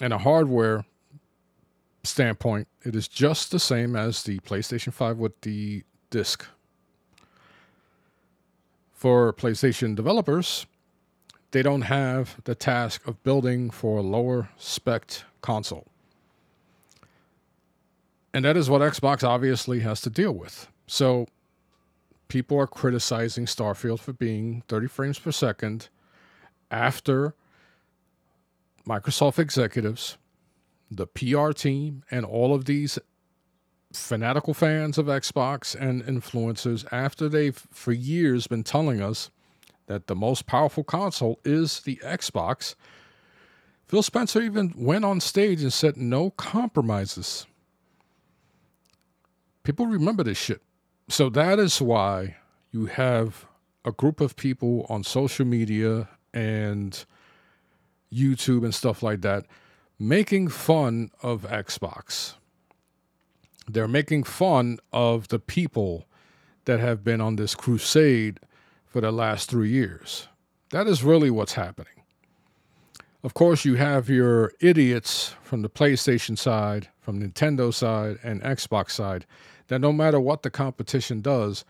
and 0.00 0.12
a 0.12 0.18
hardware 0.18 0.84
standpoint, 2.02 2.68
it 2.82 2.96
is 2.96 3.08
just 3.08 3.50
the 3.50 3.60
same 3.60 3.94
as 3.94 4.22
the 4.22 4.38
PlayStation 4.40 4.92
5 4.92 5.18
with 5.18 5.40
the 5.42 5.84
disc. 6.10 6.46
For 8.92 9.32
PlayStation 9.32 9.94
developers, 9.94 10.66
they 11.52 11.62
don't 11.62 11.82
have 11.82 12.40
the 12.44 12.54
task 12.54 13.06
of 13.06 13.22
building 13.22 13.70
for 13.70 13.98
a 13.98 14.02
lower 14.02 14.50
spec 14.56 15.22
console. 15.40 15.86
And 18.32 18.44
that 18.44 18.56
is 18.56 18.70
what 18.70 18.82
Xbox 18.82 19.24
obviously 19.24 19.80
has 19.80 20.00
to 20.02 20.10
deal 20.10 20.32
with. 20.32 20.68
So 20.86 21.26
people 22.28 22.58
are 22.58 22.66
criticizing 22.66 23.46
Starfield 23.46 23.98
for 23.98 24.12
being 24.12 24.62
30 24.68 24.86
frames 24.86 25.18
per 25.18 25.32
second 25.32 25.88
after 26.70 27.34
Microsoft 28.90 29.38
executives 29.38 30.18
the 30.90 31.06
PR 31.06 31.52
team, 31.52 32.02
and 32.10 32.26
all 32.26 32.52
of 32.52 32.64
these 32.64 32.98
fanatical 33.92 34.52
fans 34.52 34.98
of 34.98 35.06
Xbox 35.06 35.80
and 35.80 36.02
influencers 36.04 36.84
after 36.92 37.28
they've 37.28 37.56
for 37.70 37.92
years 37.92 38.48
been 38.48 38.64
telling 38.64 39.00
us 39.00 39.30
that 39.86 40.08
the 40.08 40.16
most 40.16 40.46
powerful 40.46 40.82
console 40.82 41.38
is 41.44 41.80
the 41.82 42.00
Xbox. 42.04 42.74
Phil 43.86 44.02
Spencer 44.02 44.42
even 44.42 44.74
went 44.76 45.04
on 45.04 45.20
stage 45.20 45.62
and 45.62 45.72
said 45.72 45.96
no 45.96 46.30
compromises. 46.30 47.46
People 49.62 49.86
remember 49.86 50.24
this 50.24 50.38
shit. 50.38 50.62
So 51.08 51.28
that 51.30 51.60
is 51.60 51.80
why 51.80 52.36
you 52.72 52.86
have 52.86 53.46
a 53.84 53.92
group 53.92 54.20
of 54.20 54.36
people 54.36 54.86
on 54.88 55.04
social 55.04 55.44
media 55.44 56.08
and 56.34 57.04
YouTube 58.12 58.64
and 58.64 58.74
stuff 58.74 59.02
like 59.02 59.20
that 59.22 59.44
making 59.98 60.48
fun 60.48 61.10
of 61.22 61.42
Xbox. 61.42 62.34
They're 63.68 63.86
making 63.86 64.24
fun 64.24 64.78
of 64.92 65.28
the 65.28 65.38
people 65.38 66.06
that 66.64 66.80
have 66.80 67.04
been 67.04 67.20
on 67.20 67.36
this 67.36 67.54
crusade 67.54 68.40
for 68.86 69.02
the 69.02 69.12
last 69.12 69.50
three 69.50 69.68
years. 69.68 70.26
That 70.70 70.86
is 70.86 71.04
really 71.04 71.30
what's 71.30 71.52
happening. 71.52 71.92
Of 73.22 73.34
course, 73.34 73.66
you 73.66 73.74
have 73.74 74.08
your 74.08 74.52
idiots 74.60 75.34
from 75.42 75.60
the 75.60 75.68
PlayStation 75.68 76.38
side, 76.38 76.88
from 77.00 77.20
Nintendo 77.20 77.72
side, 77.72 78.18
and 78.22 78.40
Xbox 78.40 78.92
side 78.92 79.26
that 79.68 79.80
no 79.80 79.92
matter 79.92 80.18
what 80.18 80.42
the 80.42 80.50
competition 80.50 81.20
does, 81.20 81.64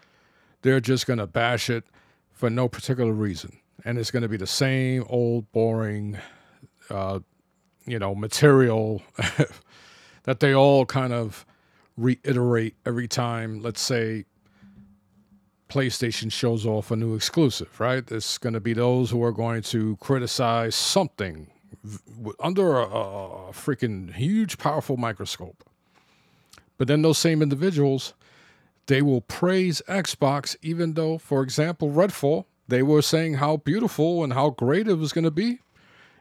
they're 0.63 0.81
just 0.81 1.07
going 1.07 1.19
to 1.19 1.27
bash 1.27 1.69
it 1.69 1.85
for 2.33 2.49
no 2.49 2.69
particular 2.69 3.13
reason. 3.13 3.59
And 3.85 3.99
it's 3.99 4.11
going 4.11 4.23
to 4.23 4.29
be 4.29 4.37
the 4.37 4.47
same 4.47 5.05
old, 5.09 5.51
boring, 5.53 6.19
uh, 6.91 7.21
you 7.87 7.99
know 7.99 8.15
material 8.15 9.03
that 10.25 10.41
they 10.41 10.55
all 10.55 10.87
kind 10.87 11.13
of 11.13 11.45
reiterate 11.97 12.77
every 12.87 13.09
time 13.09 13.61
let's 13.63 13.81
say 13.81 14.25
PlayStation 15.69 16.33
shows 16.33 16.67
off 16.67 16.91
a 16.91 16.97
new 16.97 17.15
exclusive, 17.15 17.79
right? 17.79 18.03
It's 18.11 18.39
going 18.39 18.55
to 18.55 18.61
be 18.61 18.73
those 18.73 19.11
who 19.11 19.23
are 19.23 19.31
going 19.31 19.63
to 19.63 19.97
criticize 20.01 20.75
something 20.75 21.47
under 22.41 22.77
a, 22.77 22.87
a 22.87 23.53
freaking 23.53 24.13
huge, 24.13 24.59
powerful 24.59 24.97
microscope. 24.97 25.63
But 26.77 26.89
then 26.89 27.03
those 27.03 27.19
same 27.19 27.41
individuals, 27.41 28.15
they 28.87 29.01
will 29.01 29.21
praise 29.21 29.81
Xbox, 29.87 30.57
even 30.61 30.95
though, 30.95 31.19
for 31.19 31.41
example, 31.41 31.89
Redfall, 31.89 32.47
they 32.71 32.83
were 32.83 33.03
saying 33.03 33.35
how 33.35 33.59
beautiful 33.59 34.25
and 34.25 34.33
how 34.33 34.51
great 34.51 34.89
it 34.89 34.95
was 34.95 35.13
going 35.13 35.25
to 35.25 35.31
be. 35.31 35.59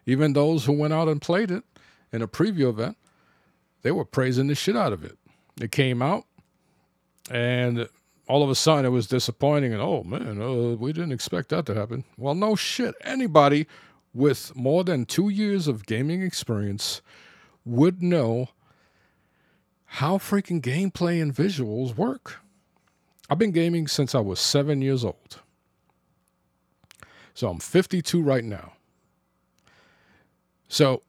Even 0.06 0.34
those 0.34 0.66
who 0.66 0.74
went 0.74 0.94
out 0.94 1.08
and 1.08 1.22
played 1.22 1.52
it 1.52 1.64
in 2.12 2.22
a 2.22 2.28
preview 2.28 2.70
event, 2.70 2.98
they 3.84 3.92
were 3.92 4.06
praising 4.06 4.48
the 4.48 4.56
shit 4.56 4.76
out 4.76 4.94
of 4.94 5.04
it. 5.04 5.18
It 5.62 5.72
came 5.72 6.02
out, 6.02 6.26
and 7.30 7.88
all 8.28 8.44
of 8.44 8.50
a 8.50 8.56
sudden 8.56 8.86
it 8.86 8.90
was 8.90 9.08
disappointing. 9.08 9.74
And 9.74 9.82
oh 9.82 10.04
man, 10.04 10.42
uh, 10.42 10.76
we 10.76 10.94
didn't 10.94 11.12
expect 11.12 11.50
that 11.50 11.66
to 11.68 11.76
happen. 11.76 12.06
Well, 12.18 12.36
no 12.36 12.56
shit. 12.56 12.96
Anybody 13.02 13.68
with 14.14 14.56
more 14.56 14.84
than 14.84 15.06
two 15.06 15.30
years 15.30 15.68
of 15.68 15.86
gaming 15.86 16.22
experience 16.22 17.02
would 17.66 18.02
know 18.02 18.50
how 19.86 20.18
freaking 20.18 20.62
gameplay 20.62 21.22
and 21.22 21.34
visuals 21.34 21.96
work. 21.96 22.38
I've 23.30 23.40
been 23.40 23.52
gaming 23.52 23.88
since 23.88 24.16
I 24.16 24.20
was 24.20 24.40
seven 24.40 24.82
years 24.82 25.04
old. 25.04 25.40
So 27.34 27.50
I'm 27.50 27.60
52 27.60 28.22
right 28.22 28.44
now. 28.44 28.74
So 30.68 31.02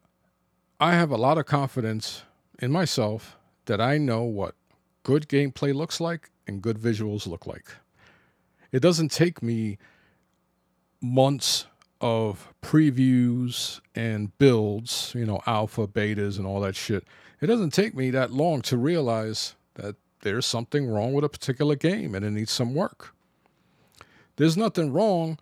I 0.79 0.93
have 0.93 1.11
a 1.11 1.17
lot 1.17 1.39
of 1.39 1.47
confidence 1.47 2.23
in 2.59 2.73
myself 2.73 3.37
that 3.67 3.81
I 3.81 3.99
know 3.99 4.23
what 4.23 4.55
good 5.03 5.29
gameplay 5.29 5.75
looks 5.75 6.01
like 6.01 6.31
and 6.47 6.63
good 6.63 6.79
visuals 6.79 7.27
look 7.27 7.47
like. 7.47 7.75
It 8.73 8.81
doesn't 8.81 9.11
take 9.11 9.43
me 9.43 9.79
months 11.01 11.67
of 12.01 12.49
previews 12.63 13.81
and 13.95 14.37
builds, 14.39 15.13
you 15.15 15.27
know, 15.27 15.41
alpha, 15.47 15.87
betas, 15.87 16.39
and 16.39 16.47
all 16.47 16.61
that 16.61 16.77
shit. 16.77 17.05
It 17.41 17.47
doesn't 17.47 17.73
take 17.73 17.95
me 17.95 18.11
that 18.11 18.31
long 18.33 18.63
to 18.63 18.77
realize 18.77 19.55
that 19.75 19.97
there's 20.21 20.47
something 20.47 20.89
wrong 20.89 21.13
with 21.13 21.25
a 21.25 21.29
particular 21.29 21.75
game 21.75 22.15
and 22.15 22.25
it 22.25 22.31
needs 22.31 22.51
some 22.51 22.75
work. 22.75 23.15
There's 24.37 24.57
nothing 24.57 24.93
wrong 24.93 25.39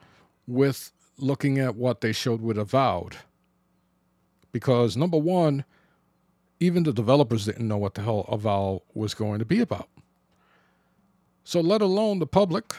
with 0.49 0.91
looking 1.19 1.59
at 1.59 1.77
what 1.77 2.01
they 2.01 2.13
showed 2.13 2.41
with 2.41 2.59
Avowed. 2.59 3.17
Because 4.51 4.97
number 4.97 5.19
one, 5.19 5.65
even 6.59 6.83
the 6.83 6.93
developers 6.93 7.45
didn't 7.45 7.69
know 7.69 7.77
what 7.77 7.95
the 7.95 8.03
hell 8.03 8.25
Avowed 8.29 8.81
was 8.95 9.15
going 9.15 9.39
to 9.39 9.45
be 9.45 9.61
about. 9.61 9.89
So 11.45 11.61
let 11.61 11.81
alone 11.81 12.19
the 12.19 12.27
public. 12.27 12.75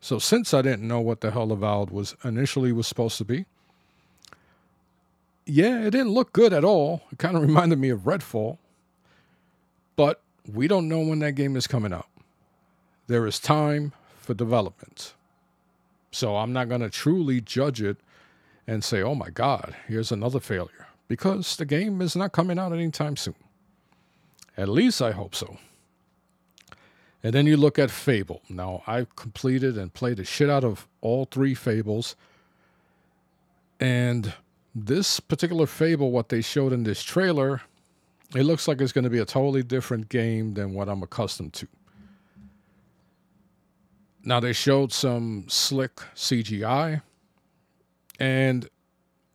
So 0.00 0.18
since 0.18 0.52
I 0.52 0.62
didn't 0.62 0.86
know 0.86 1.00
what 1.00 1.20
the 1.20 1.30
hell 1.30 1.52
Avowed 1.52 1.90
was 1.90 2.14
initially 2.24 2.72
was 2.72 2.86
supposed 2.86 3.18
to 3.18 3.24
be, 3.24 3.46
yeah, 5.46 5.82
it 5.82 5.90
didn't 5.90 6.10
look 6.10 6.32
good 6.32 6.52
at 6.52 6.64
all. 6.64 7.02
It 7.12 7.18
kind 7.18 7.36
of 7.36 7.42
reminded 7.42 7.78
me 7.78 7.88
of 7.90 8.00
Redfall. 8.00 8.58
But 9.94 10.20
we 10.52 10.68
don't 10.68 10.88
know 10.88 11.00
when 11.00 11.20
that 11.20 11.32
game 11.32 11.56
is 11.56 11.66
coming 11.66 11.92
out. 11.92 12.08
There 13.06 13.26
is 13.26 13.38
time 13.38 13.92
for 14.18 14.34
development. 14.34 15.14
So 16.16 16.38
I'm 16.38 16.54
not 16.54 16.70
going 16.70 16.80
to 16.80 16.88
truly 16.88 17.42
judge 17.42 17.82
it 17.82 17.98
and 18.66 18.82
say, 18.82 19.02
oh 19.02 19.14
my 19.14 19.28
God, 19.28 19.76
here's 19.86 20.10
another 20.10 20.40
failure. 20.40 20.86
Because 21.08 21.56
the 21.56 21.66
game 21.66 22.00
is 22.00 22.16
not 22.16 22.32
coming 22.32 22.58
out 22.58 22.72
anytime 22.72 23.18
soon. 23.18 23.34
At 24.56 24.70
least 24.70 25.02
I 25.02 25.10
hope 25.10 25.34
so. 25.34 25.58
And 27.22 27.34
then 27.34 27.44
you 27.44 27.58
look 27.58 27.78
at 27.78 27.90
Fable. 27.90 28.40
Now, 28.48 28.82
I've 28.86 29.14
completed 29.14 29.76
and 29.76 29.92
played 29.92 30.16
the 30.16 30.24
shit 30.24 30.48
out 30.48 30.64
of 30.64 30.88
all 31.02 31.26
three 31.26 31.52
Fables. 31.54 32.16
And 33.78 34.32
this 34.74 35.20
particular 35.20 35.66
Fable, 35.66 36.12
what 36.12 36.30
they 36.30 36.40
showed 36.40 36.72
in 36.72 36.84
this 36.84 37.02
trailer, 37.02 37.60
it 38.34 38.44
looks 38.44 38.66
like 38.66 38.80
it's 38.80 38.92
going 38.92 39.04
to 39.04 39.10
be 39.10 39.18
a 39.18 39.26
totally 39.26 39.62
different 39.62 40.08
game 40.08 40.54
than 40.54 40.72
what 40.72 40.88
I'm 40.88 41.02
accustomed 41.02 41.52
to. 41.52 41.68
Now, 44.26 44.40
they 44.40 44.52
showed 44.52 44.92
some 44.92 45.44
slick 45.46 45.94
CGI, 46.16 47.00
and 48.18 48.68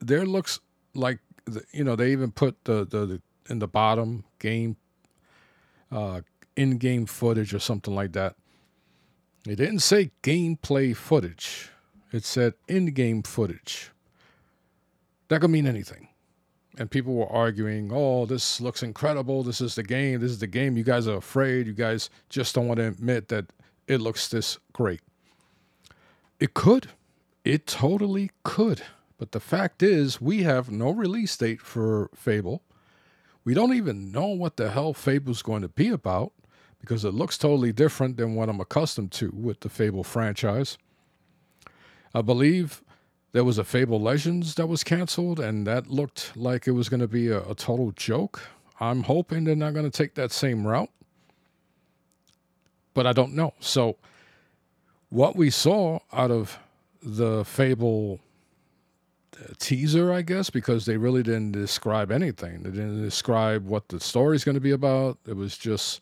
there 0.01 0.25
looks 0.25 0.59
like, 0.93 1.19
the, 1.45 1.63
you 1.71 1.85
know, 1.85 1.95
they 1.95 2.11
even 2.11 2.33
put 2.33 2.65
the, 2.65 2.85
the, 2.85 3.05
the 3.05 3.21
in 3.49 3.59
the 3.59 3.69
bottom 3.69 4.25
game, 4.37 4.75
uh, 5.93 6.21
in 6.57 6.77
game 6.77 7.05
footage 7.05 7.53
or 7.53 7.59
something 7.59 7.95
like 7.95 8.11
that. 8.11 8.35
It 9.47 9.55
didn't 9.55 9.79
say 9.79 10.11
gameplay 10.23 10.93
footage, 10.93 11.69
it 12.11 12.25
said 12.25 12.55
in 12.67 12.87
game 12.87 13.23
footage. 13.23 13.91
That 15.29 15.39
could 15.39 15.51
mean 15.51 15.67
anything. 15.67 16.09
And 16.77 16.91
people 16.91 17.13
were 17.13 17.31
arguing, 17.31 17.91
oh, 17.93 18.25
this 18.25 18.59
looks 18.59 18.83
incredible. 18.83 19.41
This 19.43 19.61
is 19.61 19.75
the 19.75 19.83
game. 19.83 20.19
This 20.19 20.31
is 20.31 20.39
the 20.39 20.47
game. 20.47 20.75
You 20.75 20.83
guys 20.83 21.07
are 21.07 21.17
afraid. 21.17 21.67
You 21.67 21.73
guys 21.73 22.09
just 22.27 22.55
don't 22.55 22.67
want 22.67 22.79
to 22.79 22.87
admit 22.87 23.29
that 23.29 23.45
it 23.91 23.99
looks 23.99 24.29
this 24.29 24.57
great. 24.71 25.01
It 26.39 26.53
could. 26.53 26.87
It 27.43 27.67
totally 27.67 28.31
could. 28.43 28.83
But 29.17 29.33
the 29.33 29.41
fact 29.41 29.83
is, 29.83 30.21
we 30.21 30.43
have 30.43 30.71
no 30.71 30.91
release 30.91 31.35
date 31.35 31.61
for 31.61 32.09
Fable. 32.15 32.63
We 33.43 33.53
don't 33.53 33.73
even 33.73 34.11
know 34.11 34.27
what 34.27 34.55
the 34.55 34.71
hell 34.71 34.93
Fable's 34.93 35.41
going 35.41 35.61
to 35.61 35.67
be 35.67 35.89
about 35.89 36.31
because 36.79 37.03
it 37.03 37.13
looks 37.13 37.37
totally 37.37 37.73
different 37.73 38.15
than 38.15 38.33
what 38.33 38.47
I'm 38.47 38.61
accustomed 38.61 39.11
to 39.13 39.29
with 39.35 39.59
the 39.59 39.69
Fable 39.69 40.05
franchise. 40.05 40.77
I 42.15 42.21
believe 42.21 42.81
there 43.33 43.43
was 43.43 43.57
a 43.57 43.63
Fable 43.65 43.99
Legends 43.99 44.55
that 44.55 44.67
was 44.67 44.85
canceled, 44.85 45.39
and 45.39 45.67
that 45.67 45.87
looked 45.87 46.31
like 46.37 46.65
it 46.65 46.71
was 46.71 46.87
going 46.87 47.01
to 47.01 47.07
be 47.07 47.27
a, 47.27 47.41
a 47.49 47.55
total 47.55 47.91
joke. 47.91 48.41
I'm 48.79 49.03
hoping 49.03 49.43
they're 49.43 49.55
not 49.55 49.73
going 49.73 49.89
to 49.89 49.95
take 49.95 50.15
that 50.15 50.31
same 50.31 50.65
route, 50.65 50.89
but 52.93 53.07
I 53.07 53.13
don't 53.13 53.33
know. 53.33 53.53
So, 53.59 53.97
what 55.09 55.35
we 55.35 55.49
saw 55.49 55.99
out 56.13 56.31
of 56.31 56.57
the 57.03 57.43
Fable 57.43 58.19
teaser, 59.57 60.11
I 60.11 60.21
guess, 60.21 60.49
because 60.49 60.85
they 60.85 60.97
really 60.97 61.23
didn't 61.23 61.51
describe 61.51 62.11
anything. 62.11 62.63
They 62.63 62.69
didn't 62.71 63.01
describe 63.01 63.65
what 63.65 63.89
the 63.89 63.99
story's 63.99 64.43
going 64.43 64.55
to 64.55 64.61
be 64.61 64.71
about. 64.71 65.17
It 65.27 65.35
was 65.35 65.57
just 65.57 66.01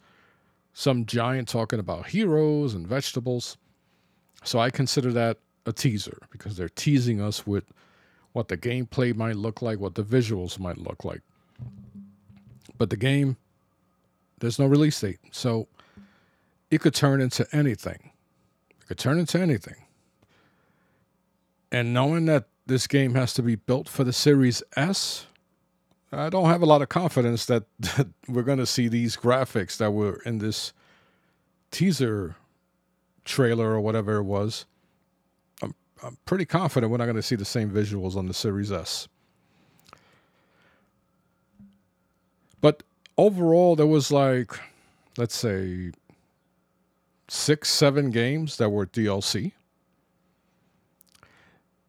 some 0.74 1.06
giant 1.06 1.48
talking 1.48 1.80
about 1.80 2.08
heroes 2.08 2.74
and 2.74 2.88
vegetables. 2.88 3.58
So 4.44 4.60
I 4.60 4.70
consider 4.70 5.12
that 5.14 5.38
a 5.66 5.74
teaser 5.74 6.20
because 6.32 6.58
they're 6.58 6.70
teasing 6.70 7.22
us 7.22 7.46
with 7.46 7.66
what 8.34 8.48
the 8.48 8.58
gameplay 8.58 9.16
might 9.16 9.36
look 9.36 9.62
like, 9.62 9.80
what 9.80 9.96
the 9.96 10.04
visuals 10.04 10.60
might 10.60 10.78
look 10.78 11.04
like. 11.04 11.22
But 12.78 12.90
the 12.90 12.98
game, 12.98 13.38
there's 14.40 14.60
no 14.60 14.66
release 14.66 15.00
date. 15.00 15.20
So 15.32 15.68
it 16.72 16.82
could 16.82 16.94
turn 16.94 17.22
into 17.22 17.48
anything. 17.52 18.12
It 18.82 18.88
could 18.88 18.98
turn 18.98 19.20
into 19.20 19.40
anything. 19.40 19.76
And 21.72 21.94
knowing 21.94 22.26
that 22.26 22.46
this 22.66 22.88
game 22.88 23.16
has 23.16 23.34
to 23.36 23.44
be 23.44 23.56
built 23.56 23.88
for 23.88 24.04
the 24.04 24.14
Series 24.14 24.64
S, 24.76 25.26
I 26.12 26.30
don't 26.30 26.50
have 26.50 26.62
a 26.62 26.66
lot 26.66 26.82
of 26.82 26.90
confidence 26.90 27.46
that, 27.46 27.64
that 27.80 28.08
we're 28.28 28.44
going 28.44 28.58
to 28.58 28.66
see 28.66 28.88
these 28.88 29.16
graphics 29.16 29.78
that 29.78 29.92
were 29.92 30.22
in 30.26 30.40
this 30.40 30.74
teaser 31.72 32.36
trailer 33.26 33.72
or 33.72 33.82
whatever 33.82 34.18
it 34.18 34.24
was. 34.24 34.66
I'm 36.02 36.18
pretty 36.26 36.46
confident 36.46 36.92
we're 36.92 36.98
not 36.98 37.06
going 37.06 37.16
to 37.18 37.22
see 37.22 37.36
the 37.36 37.46
same 37.46 37.70
visuals 37.70 38.16
on 38.16 38.28
the 38.28 38.34
Series 38.34 38.72
S. 38.72 39.08
But 42.62 42.84
overall, 43.18 43.76
there 43.76 43.86
was 43.86 44.12
like, 44.12 44.58
let's 45.18 45.36
say, 45.36 45.92
six, 47.30 47.70
seven 47.70 48.10
games 48.12 48.58
that 48.58 48.70
were 48.70 48.86
DLC. 48.86 49.54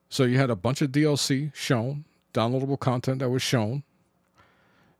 So 0.09 0.25
you 0.25 0.39
had 0.39 0.51
a 0.51 0.57
bunch 0.57 0.83
of 0.83 0.91
DLC 0.91 1.55
shown, 1.55 2.05
downloadable 2.35 2.79
content 2.79 3.21
that 3.21 3.31
was 3.31 3.43
shown. 3.43 3.85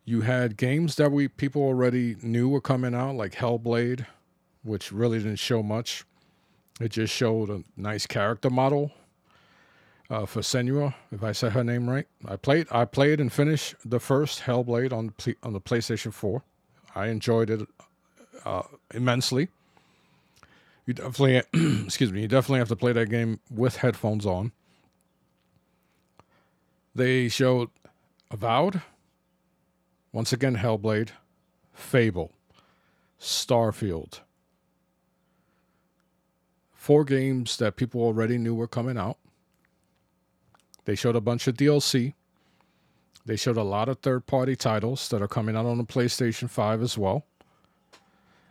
You 0.05 0.23
had 0.23 0.57
games 0.57 0.97
that 0.97 1.13
we 1.13 1.29
people 1.29 1.63
already 1.63 2.17
knew 2.23 2.49
were 2.49 2.61
coming 2.61 2.95
out, 2.95 3.17
like 3.17 3.35
Hellblade, 3.35 4.07
which 4.63 4.93
really 4.93 5.19
didn't 5.19 5.37
show 5.37 5.63
much. 5.63 6.05
It 6.81 6.91
just 6.91 7.13
showed 7.13 7.51
a 7.51 7.63
nice 7.77 8.07
character 8.07 8.51
model 8.51 8.93
uh, 10.09 10.27
for 10.27 10.41
Senua, 10.41 10.95
if 11.13 11.23
I 11.23 11.33
said 11.33 11.53
her 11.53 11.63
name 11.63 11.89
right. 11.89 12.07
I 12.27 12.37
played, 12.37 12.67
I 12.71 12.85
played 12.85 13.21
and 13.21 13.33
finished 13.33 13.75
the 13.85 14.01
first 14.01 14.41
Hellblade 14.41 14.93
on 14.93 15.13
the, 15.25 15.37
on 15.43 15.53
the 15.53 15.61
PlayStation 15.61 16.13
4. 16.13 16.43
I 16.95 17.07
enjoyed 17.09 17.51
it 17.51 17.69
uh, 18.45 18.63
immensely. 18.95 19.49
You 20.91 20.95
definitely, 20.95 21.41
excuse 21.85 22.11
me, 22.11 22.23
you 22.23 22.27
definitely 22.27 22.59
have 22.59 22.67
to 22.67 22.75
play 22.75 22.93
that 22.93 23.09
game 23.09 23.39
with 23.49 23.77
headphones 23.77 24.27
on. 24.27 24.51
They 26.97 27.29
showed 27.29 27.71
Avowed, 28.29 28.83
once 30.11 30.33
again 30.33 30.57
Hellblade, 30.57 31.11
Fable, 31.73 32.33
Starfield, 33.21 34.23
four 36.75 37.05
games 37.05 37.57
that 37.59 37.77
people 37.77 38.01
already 38.01 38.37
knew 38.37 38.57
were 38.57 38.67
coming 38.67 38.99
out. 38.99 39.19
They 40.87 40.97
showed 40.97 41.15
a 41.15 41.21
bunch 41.21 41.47
of 41.47 41.57
DLC. 41.57 42.15
They 43.25 43.37
showed 43.37 43.57
a 43.57 43.63
lot 43.63 43.89
of 43.89 44.01
third 44.01 44.27
party 44.27 44.57
titles 44.57 45.09
that 45.11 45.23
are 45.23 45.29
coming 45.29 45.55
out 45.55 45.67
on 45.67 45.79
the 45.79 45.85
PlayStation 45.85 46.51
5 46.51 46.83
as 46.83 46.99
well. 46.99 47.27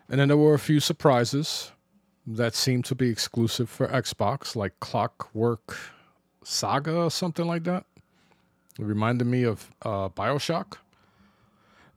And 0.08 0.21
then 0.21 0.30
there 0.30 0.38
were 0.38 0.54
a 0.54 0.60
few 0.60 0.80
surprises 0.80 1.73
that 2.28 2.56
seemed 2.56 2.86
to 2.86 2.96
be 2.96 3.10
exclusive 3.10 3.70
for 3.70 3.88
Xbox, 3.88 4.56
like 4.56 4.80
Clockwork 4.80 5.78
Saga 6.44 6.96
or 6.96 7.12
something 7.12 7.46
like 7.46 7.64
that. 7.64 7.86
It 8.80 8.86
reminded 8.86 9.26
me 9.26 9.44
of 9.44 9.70
uh, 9.82 10.10
Bioshock. 10.10 10.78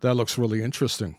That 0.01 0.15
looks 0.15 0.37
really 0.37 0.63
interesting. 0.63 1.17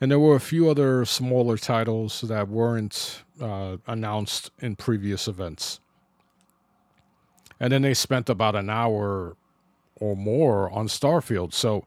And 0.00 0.10
there 0.10 0.18
were 0.18 0.34
a 0.34 0.40
few 0.40 0.70
other 0.70 1.04
smaller 1.04 1.58
titles 1.58 2.22
that 2.22 2.48
weren't 2.48 3.22
uh, 3.40 3.76
announced 3.86 4.50
in 4.60 4.76
previous 4.76 5.28
events. 5.28 5.80
And 7.58 7.70
then 7.72 7.82
they 7.82 7.92
spent 7.92 8.30
about 8.30 8.56
an 8.56 8.70
hour 8.70 9.36
or 9.96 10.16
more 10.16 10.70
on 10.70 10.88
Starfield. 10.88 11.52
So 11.52 11.84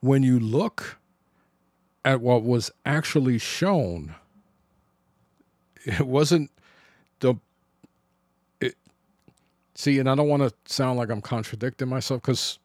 when 0.00 0.22
you 0.22 0.38
look 0.38 0.98
at 2.04 2.20
what 2.20 2.44
was 2.44 2.70
actually 2.84 3.38
shown, 3.38 4.14
it 5.84 6.06
wasn't 6.06 6.50
the 7.20 7.34
it, 8.60 8.74
see 9.74 9.98
and 9.98 10.08
i 10.08 10.14
don't 10.14 10.28
want 10.28 10.42
to 10.42 10.52
sound 10.72 10.98
like 10.98 11.10
i'm 11.10 11.20
contradicting 11.20 11.88
myself 11.88 12.20
because 12.22 12.58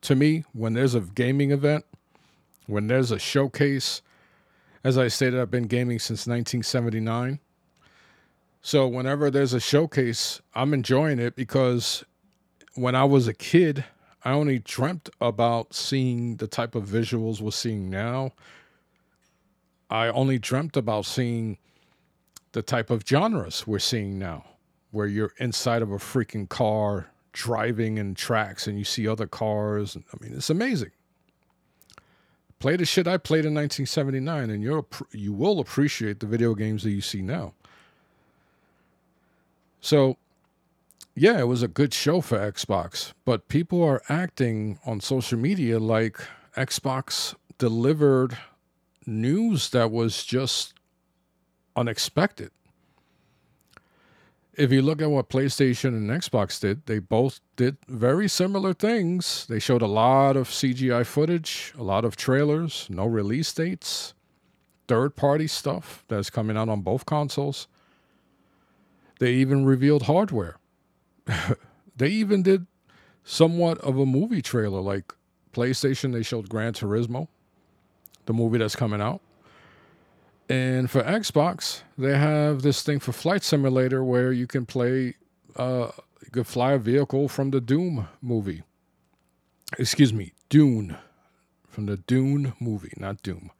to 0.00 0.14
me 0.14 0.44
when 0.52 0.72
there's 0.72 0.94
a 0.94 1.00
gaming 1.00 1.50
event 1.50 1.84
when 2.66 2.86
there's 2.86 3.10
a 3.10 3.18
showcase 3.18 4.02
as 4.84 4.96
i 4.96 5.08
stated 5.08 5.40
i've 5.40 5.50
been 5.50 5.66
gaming 5.66 5.98
since 5.98 6.26
1979 6.26 7.38
so 8.62 8.86
whenever 8.86 9.30
there's 9.30 9.52
a 9.52 9.60
showcase 9.60 10.40
i'm 10.54 10.72
enjoying 10.72 11.18
it 11.18 11.34
because 11.34 12.04
when 12.74 12.94
i 12.94 13.04
was 13.04 13.26
a 13.26 13.34
kid 13.34 13.84
i 14.24 14.30
only 14.30 14.58
dreamt 14.60 15.08
about 15.20 15.74
seeing 15.74 16.36
the 16.36 16.46
type 16.46 16.74
of 16.74 16.84
visuals 16.84 17.40
we're 17.40 17.50
seeing 17.50 17.88
now. 17.90 18.32
I 19.88 20.08
only 20.08 20.38
dreamt 20.38 20.76
about 20.76 21.06
seeing 21.06 21.58
the 22.52 22.62
type 22.62 22.90
of 22.90 23.06
genres 23.06 23.66
we're 23.66 23.78
seeing 23.78 24.18
now, 24.18 24.44
where 24.90 25.06
you're 25.06 25.32
inside 25.38 25.82
of 25.82 25.90
a 25.90 25.98
freaking 25.98 26.48
car 26.48 27.10
driving 27.32 27.98
in 27.98 28.14
tracks 28.14 28.66
and 28.66 28.78
you 28.78 28.84
see 28.84 29.06
other 29.06 29.26
cars. 29.26 29.96
I 29.96 30.24
mean, 30.24 30.34
it's 30.34 30.50
amazing. 30.50 30.90
Play 32.58 32.76
the 32.76 32.84
shit 32.84 33.06
I 33.08 33.16
played 33.16 33.46
in 33.46 33.54
1979, 33.54 34.50
and 34.50 34.62
you're 34.62 34.84
you 35.12 35.32
will 35.32 35.60
appreciate 35.60 36.20
the 36.20 36.26
video 36.26 36.54
games 36.54 36.82
that 36.82 36.90
you 36.90 37.00
see 37.00 37.22
now. 37.22 37.54
So, 39.80 40.18
yeah, 41.14 41.38
it 41.38 41.48
was 41.48 41.62
a 41.62 41.68
good 41.68 41.94
show 41.94 42.20
for 42.20 42.38
Xbox, 42.38 43.14
but 43.24 43.48
people 43.48 43.82
are 43.82 44.02
acting 44.10 44.78
on 44.84 45.00
social 45.00 45.38
media 45.38 45.78
like 45.78 46.18
Xbox 46.54 47.34
delivered 47.56 48.36
news 49.06 49.70
that 49.70 49.90
was 49.90 50.24
just 50.24 50.74
unexpected. 51.80 52.50
If 54.54 54.70
you 54.70 54.82
look 54.82 55.00
at 55.00 55.10
what 55.10 55.30
PlayStation 55.30 55.88
and 55.88 56.10
Xbox 56.10 56.60
did, 56.60 56.84
they 56.84 56.98
both 56.98 57.40
did 57.56 57.78
very 57.88 58.28
similar 58.28 58.74
things. 58.74 59.46
They 59.48 59.58
showed 59.58 59.80
a 59.80 59.86
lot 59.86 60.36
of 60.36 60.48
CGI 60.48 61.06
footage, 61.06 61.72
a 61.78 61.82
lot 61.82 62.04
of 62.04 62.16
trailers, 62.16 62.86
no 62.90 63.06
release 63.06 63.50
dates, 63.54 64.12
third 64.88 65.16
party 65.16 65.46
stuff 65.46 66.04
that's 66.08 66.28
coming 66.28 66.58
out 66.58 66.68
on 66.68 66.82
both 66.82 67.06
consoles. 67.06 67.68
They 69.18 69.32
even 69.34 69.64
revealed 69.64 70.02
hardware. 70.02 70.58
they 71.96 72.08
even 72.08 72.42
did 72.42 72.66
somewhat 73.24 73.78
of 73.78 73.98
a 73.98 74.04
movie 74.04 74.42
trailer 74.42 74.80
like 74.80 75.14
PlayStation, 75.54 76.12
they 76.12 76.22
showed 76.22 76.48
Gran 76.48 76.74
Turismo, 76.74 77.28
the 78.26 78.34
movie 78.34 78.58
that's 78.58 78.76
coming 78.76 79.00
out. 79.00 79.20
And 80.50 80.90
for 80.90 81.00
Xbox, 81.04 81.82
they 81.96 82.18
have 82.18 82.62
this 82.62 82.82
thing 82.82 82.98
for 82.98 83.12
Flight 83.12 83.44
Simulator 83.44 84.02
where 84.02 84.32
you 84.32 84.48
can 84.48 84.66
play, 84.66 85.14
uh, 85.54 85.92
you 86.24 86.30
could 86.32 86.48
fly 86.48 86.72
a 86.72 86.78
vehicle 86.78 87.28
from 87.28 87.52
the 87.52 87.60
Doom 87.60 88.08
movie. 88.20 88.64
Excuse 89.78 90.12
me, 90.12 90.32
Dune. 90.48 90.96
From 91.68 91.86
the 91.86 91.98
Dune 91.98 92.54
movie, 92.58 92.92
not 92.96 93.22
Doom. 93.22 93.52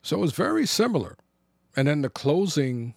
So 0.00 0.24
it's 0.24 0.32
very 0.32 0.64
similar. 0.64 1.18
And 1.76 1.86
then 1.86 2.00
the 2.00 2.08
closing 2.08 2.94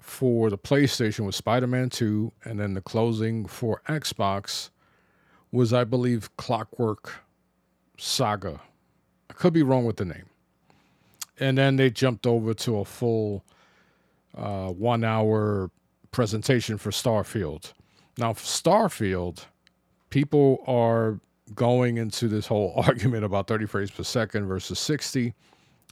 for 0.00 0.50
the 0.50 0.58
PlayStation 0.58 1.24
was 1.24 1.36
Spider 1.36 1.68
Man 1.68 1.88
2. 1.88 2.32
And 2.42 2.58
then 2.58 2.74
the 2.74 2.80
closing 2.80 3.46
for 3.46 3.80
Xbox 3.88 4.70
was, 5.52 5.72
I 5.72 5.84
believe, 5.84 6.36
Clockwork 6.36 7.22
Saga. 7.96 8.60
I 9.30 9.34
could 9.34 9.52
be 9.52 9.62
wrong 9.62 9.84
with 9.84 9.98
the 9.98 10.04
name 10.04 10.26
and 11.40 11.56
then 11.56 11.76
they 11.76 11.90
jumped 11.90 12.26
over 12.26 12.54
to 12.54 12.78
a 12.78 12.84
full 12.84 13.44
uh, 14.36 14.68
one 14.68 15.04
hour 15.04 15.70
presentation 16.10 16.78
for 16.78 16.90
Starfield. 16.90 17.72
Now, 18.18 18.32
Starfield, 18.34 19.46
people 20.10 20.62
are 20.66 21.18
going 21.54 21.96
into 21.96 22.28
this 22.28 22.46
whole 22.46 22.74
argument 22.86 23.24
about 23.24 23.46
30 23.48 23.66
frames 23.66 23.90
per 23.90 24.02
second 24.02 24.46
versus 24.46 24.78
60. 24.78 25.34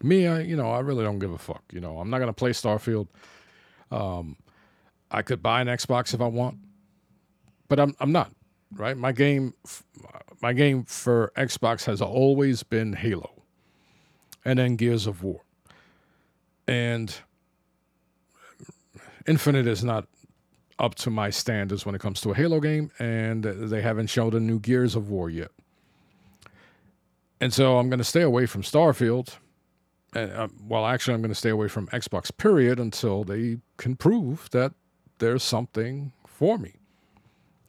Me, 0.02 0.26
I, 0.26 0.40
you 0.40 0.56
know, 0.56 0.70
I 0.70 0.80
really 0.80 1.04
don't 1.04 1.18
give 1.18 1.32
a 1.32 1.38
fuck. 1.38 1.62
You 1.72 1.80
know, 1.80 1.98
I'm 1.98 2.08
not 2.10 2.18
going 2.18 2.28
to 2.28 2.34
play 2.34 2.50
Starfield. 2.50 3.08
Um, 3.90 4.36
I 5.10 5.22
could 5.22 5.42
buy 5.42 5.60
an 5.60 5.66
Xbox 5.66 6.14
if 6.14 6.20
I 6.20 6.26
want, 6.26 6.56
but 7.68 7.80
I'm 7.80 7.94
I'm 7.98 8.12
not. 8.12 8.30
Right, 8.72 8.96
my 8.96 9.10
game, 9.10 9.52
my 10.40 10.52
game 10.52 10.84
for 10.84 11.32
Xbox 11.36 11.84
has 11.86 12.00
always 12.00 12.62
been 12.62 12.92
Halo 12.92 13.39
and 14.44 14.58
then 14.58 14.76
Gears 14.76 15.06
of 15.06 15.22
War. 15.22 15.40
And 16.66 17.14
Infinite 19.26 19.66
is 19.66 19.84
not 19.84 20.06
up 20.78 20.94
to 20.96 21.10
my 21.10 21.30
standards 21.30 21.84
when 21.84 21.94
it 21.94 22.00
comes 22.00 22.20
to 22.22 22.30
a 22.30 22.34
Halo 22.34 22.60
game, 22.60 22.90
and 22.98 23.44
they 23.44 23.82
haven't 23.82 24.08
shown 24.08 24.34
a 24.34 24.40
new 24.40 24.58
Gears 24.58 24.96
of 24.96 25.10
War 25.10 25.28
yet. 25.28 25.50
And 27.40 27.52
so 27.52 27.78
I'm 27.78 27.88
going 27.88 27.98
to 27.98 28.04
stay 28.04 28.22
away 28.22 28.46
from 28.46 28.62
Starfield. 28.62 29.36
And, 30.14 30.32
uh, 30.32 30.48
well, 30.66 30.86
actually, 30.86 31.14
I'm 31.14 31.20
going 31.20 31.30
to 31.30 31.34
stay 31.34 31.50
away 31.50 31.68
from 31.68 31.86
Xbox, 31.88 32.36
period, 32.36 32.80
until 32.80 33.24
they 33.24 33.58
can 33.76 33.96
prove 33.96 34.48
that 34.50 34.72
there's 35.18 35.42
something 35.42 36.12
for 36.26 36.58
me. 36.58 36.79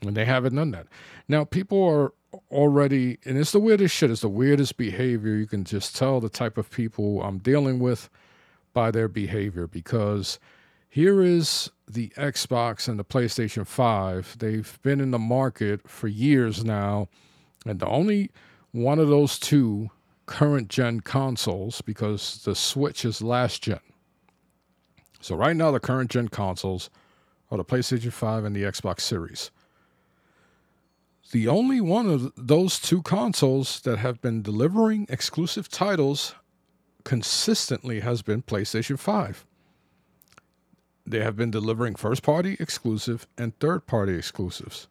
And 0.01 0.17
they 0.17 0.25
haven't 0.25 0.55
done 0.55 0.71
that. 0.71 0.87
Now, 1.27 1.45
people 1.45 1.83
are 1.83 2.13
already, 2.49 3.19
and 3.25 3.37
it's 3.37 3.51
the 3.51 3.59
weirdest 3.59 3.95
shit. 3.95 4.09
It's 4.09 4.21
the 4.21 4.29
weirdest 4.29 4.77
behavior. 4.77 5.35
You 5.35 5.47
can 5.47 5.63
just 5.63 5.95
tell 5.95 6.19
the 6.19 6.29
type 6.29 6.57
of 6.57 6.71
people 6.71 7.21
I'm 7.21 7.37
dealing 7.37 7.79
with 7.79 8.09
by 8.73 8.91
their 8.91 9.07
behavior 9.07 9.67
because 9.67 10.39
here 10.89 11.21
is 11.21 11.69
the 11.87 12.09
Xbox 12.17 12.87
and 12.87 12.99
the 12.99 13.05
PlayStation 13.05 13.65
5. 13.67 14.37
They've 14.39 14.79
been 14.81 14.99
in 14.99 15.11
the 15.11 15.19
market 15.19 15.87
for 15.87 16.07
years 16.07 16.63
now, 16.63 17.07
and 17.65 17.79
the 17.79 17.87
only 17.87 18.31
one 18.71 18.99
of 18.99 19.07
those 19.07 19.37
two 19.37 19.89
current 20.25 20.69
gen 20.69 21.01
consoles 21.01 21.81
because 21.81 22.41
the 22.43 22.55
Switch 22.55 23.05
is 23.05 23.21
last 23.21 23.61
gen. 23.61 23.79
So, 25.19 25.35
right 25.35 25.55
now, 25.55 25.71
the 25.71 25.79
current 25.79 26.09
gen 26.09 26.29
consoles 26.29 26.89
are 27.51 27.57
the 27.57 27.65
PlayStation 27.65 28.11
5 28.11 28.45
and 28.45 28.55
the 28.55 28.63
Xbox 28.63 29.01
Series 29.01 29.51
the 31.31 31.47
only 31.47 31.79
one 31.79 32.09
of 32.09 32.33
those 32.35 32.79
two 32.79 33.01
consoles 33.01 33.79
that 33.81 33.97
have 33.97 34.21
been 34.21 34.41
delivering 34.41 35.05
exclusive 35.09 35.69
titles 35.69 36.35
consistently 37.03 38.01
has 38.01 38.21
been 38.21 38.43
PlayStation 38.43 38.99
5. 38.99 39.45
They 41.05 41.21
have 41.21 41.35
been 41.35 41.51
delivering 41.51 41.95
first 41.95 42.21
party 42.21 42.57
exclusive 42.59 43.27
and 43.37 43.57
third 43.59 43.87
party 43.87 44.15
exclusives. 44.15 44.87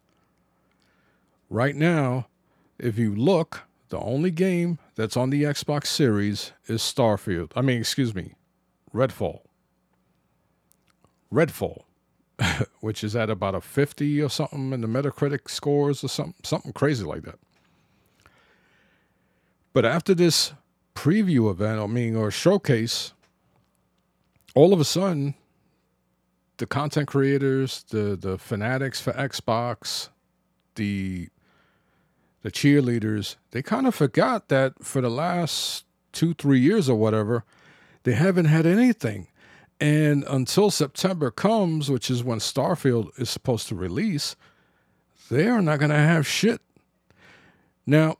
Right 1.49 1.75
now, 1.75 2.27
if 2.79 2.97
you 2.97 3.15
look, 3.15 3.61
the 3.89 3.99
only 3.99 4.31
game 4.31 4.79
that's 4.95 5.17
on 5.17 5.29
the 5.29 5.43
Xbox 5.43 5.87
Series 5.87 6.53
is 6.67 6.81
Starfield. 6.81 7.51
I 7.55 7.61
mean, 7.61 7.79
excuse 7.79 8.15
me, 8.15 8.33
Redfall. 8.93 9.41
Redfall. 11.31 11.83
which 12.81 13.03
is 13.03 13.15
at 13.15 13.29
about 13.29 13.55
a 13.55 13.61
50 13.61 14.21
or 14.21 14.29
something 14.29 14.73
in 14.73 14.81
the 14.81 14.87
Metacritic 14.87 15.49
scores 15.49 16.03
or 16.03 16.07
something, 16.07 16.35
something 16.43 16.73
crazy 16.73 17.05
like 17.05 17.23
that. 17.23 17.39
But 19.73 19.85
after 19.85 20.13
this 20.13 20.53
preview 20.95 21.49
event, 21.51 21.79
I 21.81 21.87
mean, 21.87 22.15
or 22.15 22.31
showcase, 22.31 23.13
all 24.55 24.73
of 24.73 24.79
a 24.79 24.85
sudden, 24.85 25.35
the 26.57 26.65
content 26.67 27.07
creators, 27.07 27.83
the 27.89 28.15
the 28.15 28.37
fanatics 28.37 29.01
for 29.01 29.13
Xbox, 29.13 30.09
the 30.75 31.29
the 32.43 32.51
cheerleaders, 32.51 33.35
they 33.51 33.61
kind 33.61 33.87
of 33.87 33.95
forgot 33.95 34.49
that 34.49 34.73
for 34.83 35.01
the 35.01 35.09
last 35.09 35.85
two, 36.11 36.33
three 36.33 36.59
years 36.59 36.89
or 36.89 36.95
whatever, 36.97 37.43
They 38.03 38.13
haven't 38.13 38.45
had 38.45 38.65
anything. 38.65 39.27
And 39.81 40.23
until 40.29 40.69
September 40.69 41.31
comes, 41.31 41.89
which 41.89 42.11
is 42.11 42.23
when 42.23 42.37
Starfield 42.37 43.19
is 43.19 43.31
supposed 43.31 43.67
to 43.69 43.75
release, 43.75 44.35
they 45.31 45.47
are 45.47 45.61
not 45.61 45.79
going 45.79 45.89
to 45.89 45.97
have 45.97 46.27
shit. 46.27 46.61
Now, 47.87 48.17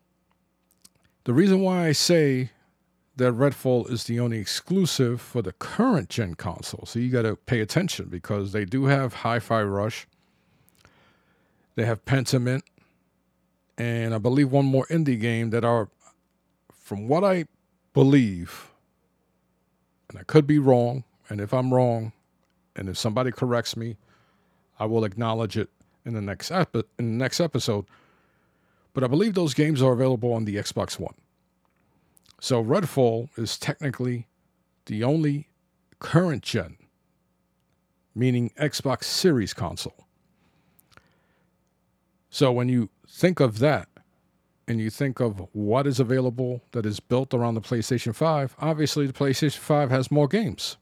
the 1.25 1.33
reason 1.33 1.61
why 1.61 1.85
I 1.85 1.91
say 1.91 2.49
that 3.17 3.33
Redfall 3.33 3.91
is 3.91 4.05
the 4.05 4.19
only 4.19 4.39
exclusive 4.39 5.21
for 5.21 5.43
the 5.43 5.51
current 5.51 6.09
gen 6.09 6.33
console, 6.33 6.85
so 6.87 6.97
you 6.97 7.11
got 7.11 7.21
to 7.21 7.35
pay 7.35 7.59
attention 7.59 8.07
because 8.09 8.53
they 8.53 8.65
do 8.65 8.85
have 8.85 9.13
Hi 9.13 9.37
Fi 9.37 9.61
Rush, 9.61 10.07
they 11.75 11.85
have 11.85 12.03
Pentiment, 12.05 12.63
and 13.77 14.15
I 14.15 14.17
believe 14.17 14.51
one 14.51 14.65
more 14.65 14.87
indie 14.87 15.19
game 15.19 15.51
that 15.51 15.63
are, 15.63 15.89
from 16.73 17.07
what 17.07 17.23
I 17.23 17.45
believe, 17.93 18.71
and 20.09 20.17
I 20.17 20.23
could 20.23 20.47
be 20.47 20.57
wrong, 20.57 21.03
and 21.31 21.39
if 21.39 21.53
I'm 21.53 21.73
wrong, 21.73 22.11
and 22.75 22.89
if 22.89 22.97
somebody 22.97 23.31
corrects 23.31 23.77
me, 23.77 23.95
I 24.77 24.85
will 24.85 25.05
acknowledge 25.05 25.57
it 25.57 25.69
in 26.05 26.13
the 26.13 26.21
next 26.21 26.51
epi- 26.51 26.83
in 26.99 27.17
the 27.17 27.23
next 27.23 27.39
episode. 27.39 27.85
But 28.93 29.05
I 29.05 29.07
believe 29.07 29.33
those 29.33 29.53
games 29.53 29.81
are 29.81 29.93
available 29.93 30.33
on 30.33 30.43
the 30.43 30.57
Xbox 30.57 30.99
One. 30.99 31.13
So 32.41 32.61
Redfall 32.61 33.29
is 33.37 33.57
technically 33.57 34.27
the 34.87 35.05
only 35.05 35.47
current 35.99 36.43
gen, 36.43 36.75
meaning 38.13 38.51
Xbox 38.59 39.05
Series 39.05 39.53
console. 39.53 40.07
So 42.29 42.51
when 42.51 42.67
you 42.67 42.89
think 43.07 43.39
of 43.39 43.59
that 43.59 43.87
and 44.67 44.81
you 44.81 44.89
think 44.89 45.21
of 45.21 45.47
what 45.53 45.87
is 45.87 46.01
available 46.01 46.61
that 46.73 46.85
is 46.85 46.99
built 46.99 47.33
around 47.33 47.53
the 47.53 47.61
PlayStation 47.61 48.13
5, 48.13 48.57
obviously 48.59 49.07
the 49.07 49.13
PlayStation 49.13 49.59
5 49.59 49.91
has 49.91 50.11
more 50.11 50.27
games. 50.27 50.75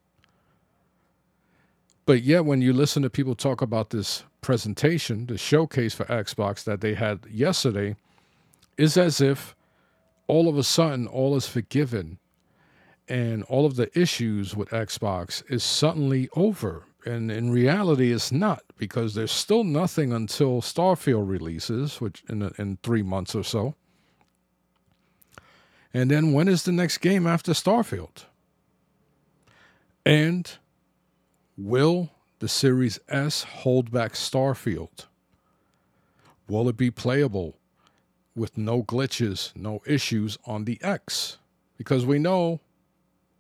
But 2.10 2.24
yet, 2.24 2.44
when 2.44 2.60
you 2.60 2.74
listen 2.74 3.04
to 3.04 3.10
people 3.12 3.36
talk 3.36 3.62
about 3.62 3.92
this 3.92 4.24
presentation, 4.42 5.28
the 5.28 5.38
showcase 5.38 5.94
for 5.94 6.06
Xbox 6.06 6.64
that 6.64 6.82
they 6.82 6.96
had 6.96 7.20
yesterday, 7.30 7.98
is 8.80 8.98
as 8.98 9.22
if 9.22 9.56
all 10.26 10.50
of 10.50 10.58
a 10.58 10.64
sudden 10.64 11.06
all 11.06 11.36
is 11.36 11.48
forgiven 11.48 12.18
and 13.08 13.44
all 13.44 13.64
of 13.64 13.76
the 13.76 13.92
issues 13.94 14.56
with 14.56 14.70
Xbox 14.70 15.44
is 15.52 15.64
suddenly 15.64 16.28
over. 16.36 16.86
And 17.06 17.32
in 17.32 17.52
reality, 17.52 18.12
it's 18.12 18.32
not 18.32 18.64
because 18.76 19.14
there's 19.14 19.32
still 19.32 19.64
nothing 19.64 20.12
until 20.12 20.64
Starfield 20.64 21.30
releases, 21.30 22.02
which 22.02 22.24
in 22.28 22.42
in 22.58 22.80
three 22.82 23.04
months 23.04 23.36
or 23.36 23.44
so. 23.44 23.76
And 25.94 26.10
then 26.10 26.34
when 26.34 26.48
is 26.48 26.64
the 26.64 26.72
next 26.72 26.98
game 26.98 27.28
after 27.28 27.52
Starfield? 27.52 28.26
And 30.04 30.58
Will 31.60 32.10
the 32.40 32.48
Series 32.48 33.02
S 33.10 33.44
hold 33.44 33.92
back 33.92 34.14
Starfield? 34.14 35.08
Will 36.48 36.70
it 36.70 36.78
be 36.78 36.90
playable 36.90 37.58
with 38.34 38.58
no 38.58 38.82
glitches, 38.82 39.54
no 39.58 39.82
issues 39.86 40.38
on 40.46 40.64
the 40.64 40.80
X? 40.82 41.38
Because 41.78 42.06
we 42.06 42.18
know 42.18 42.62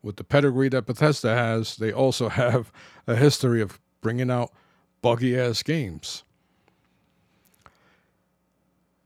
with 0.03 0.17
the 0.17 0.25
pedigree 0.25 0.67
that 0.67 0.85
Bethesda 0.85 1.33
has, 1.33 1.77
they 1.77 1.93
also 1.93 2.27
have 2.43 2.73
a 3.07 3.15
history 3.15 3.61
of 3.61 3.79
bringing 4.01 4.29
out 4.29 4.51
buggy 5.01 5.39
ass 5.39 5.63
games. 5.63 6.25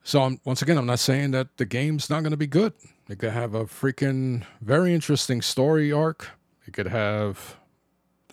So 0.04 0.23
I'm, 0.23 0.39
once 0.43 0.63
again, 0.63 0.80
I'm 0.80 0.88
not 0.88 0.97
saying 0.97 1.32
that 1.32 1.58
the 1.58 1.65
game's 1.65 2.10
not 2.10 2.21
going 2.21 2.32
to 2.32 2.38
be 2.38 2.47
good. 2.47 2.73
It 3.08 3.19
could 3.19 3.32
have 3.32 3.54
a 3.54 3.65
freaking 3.65 4.43
very 4.60 4.91
interesting 4.91 5.43
story 5.43 5.91
arc. 5.91 6.32
It 6.65 6.73
could 6.73 6.88
have, 6.88 7.58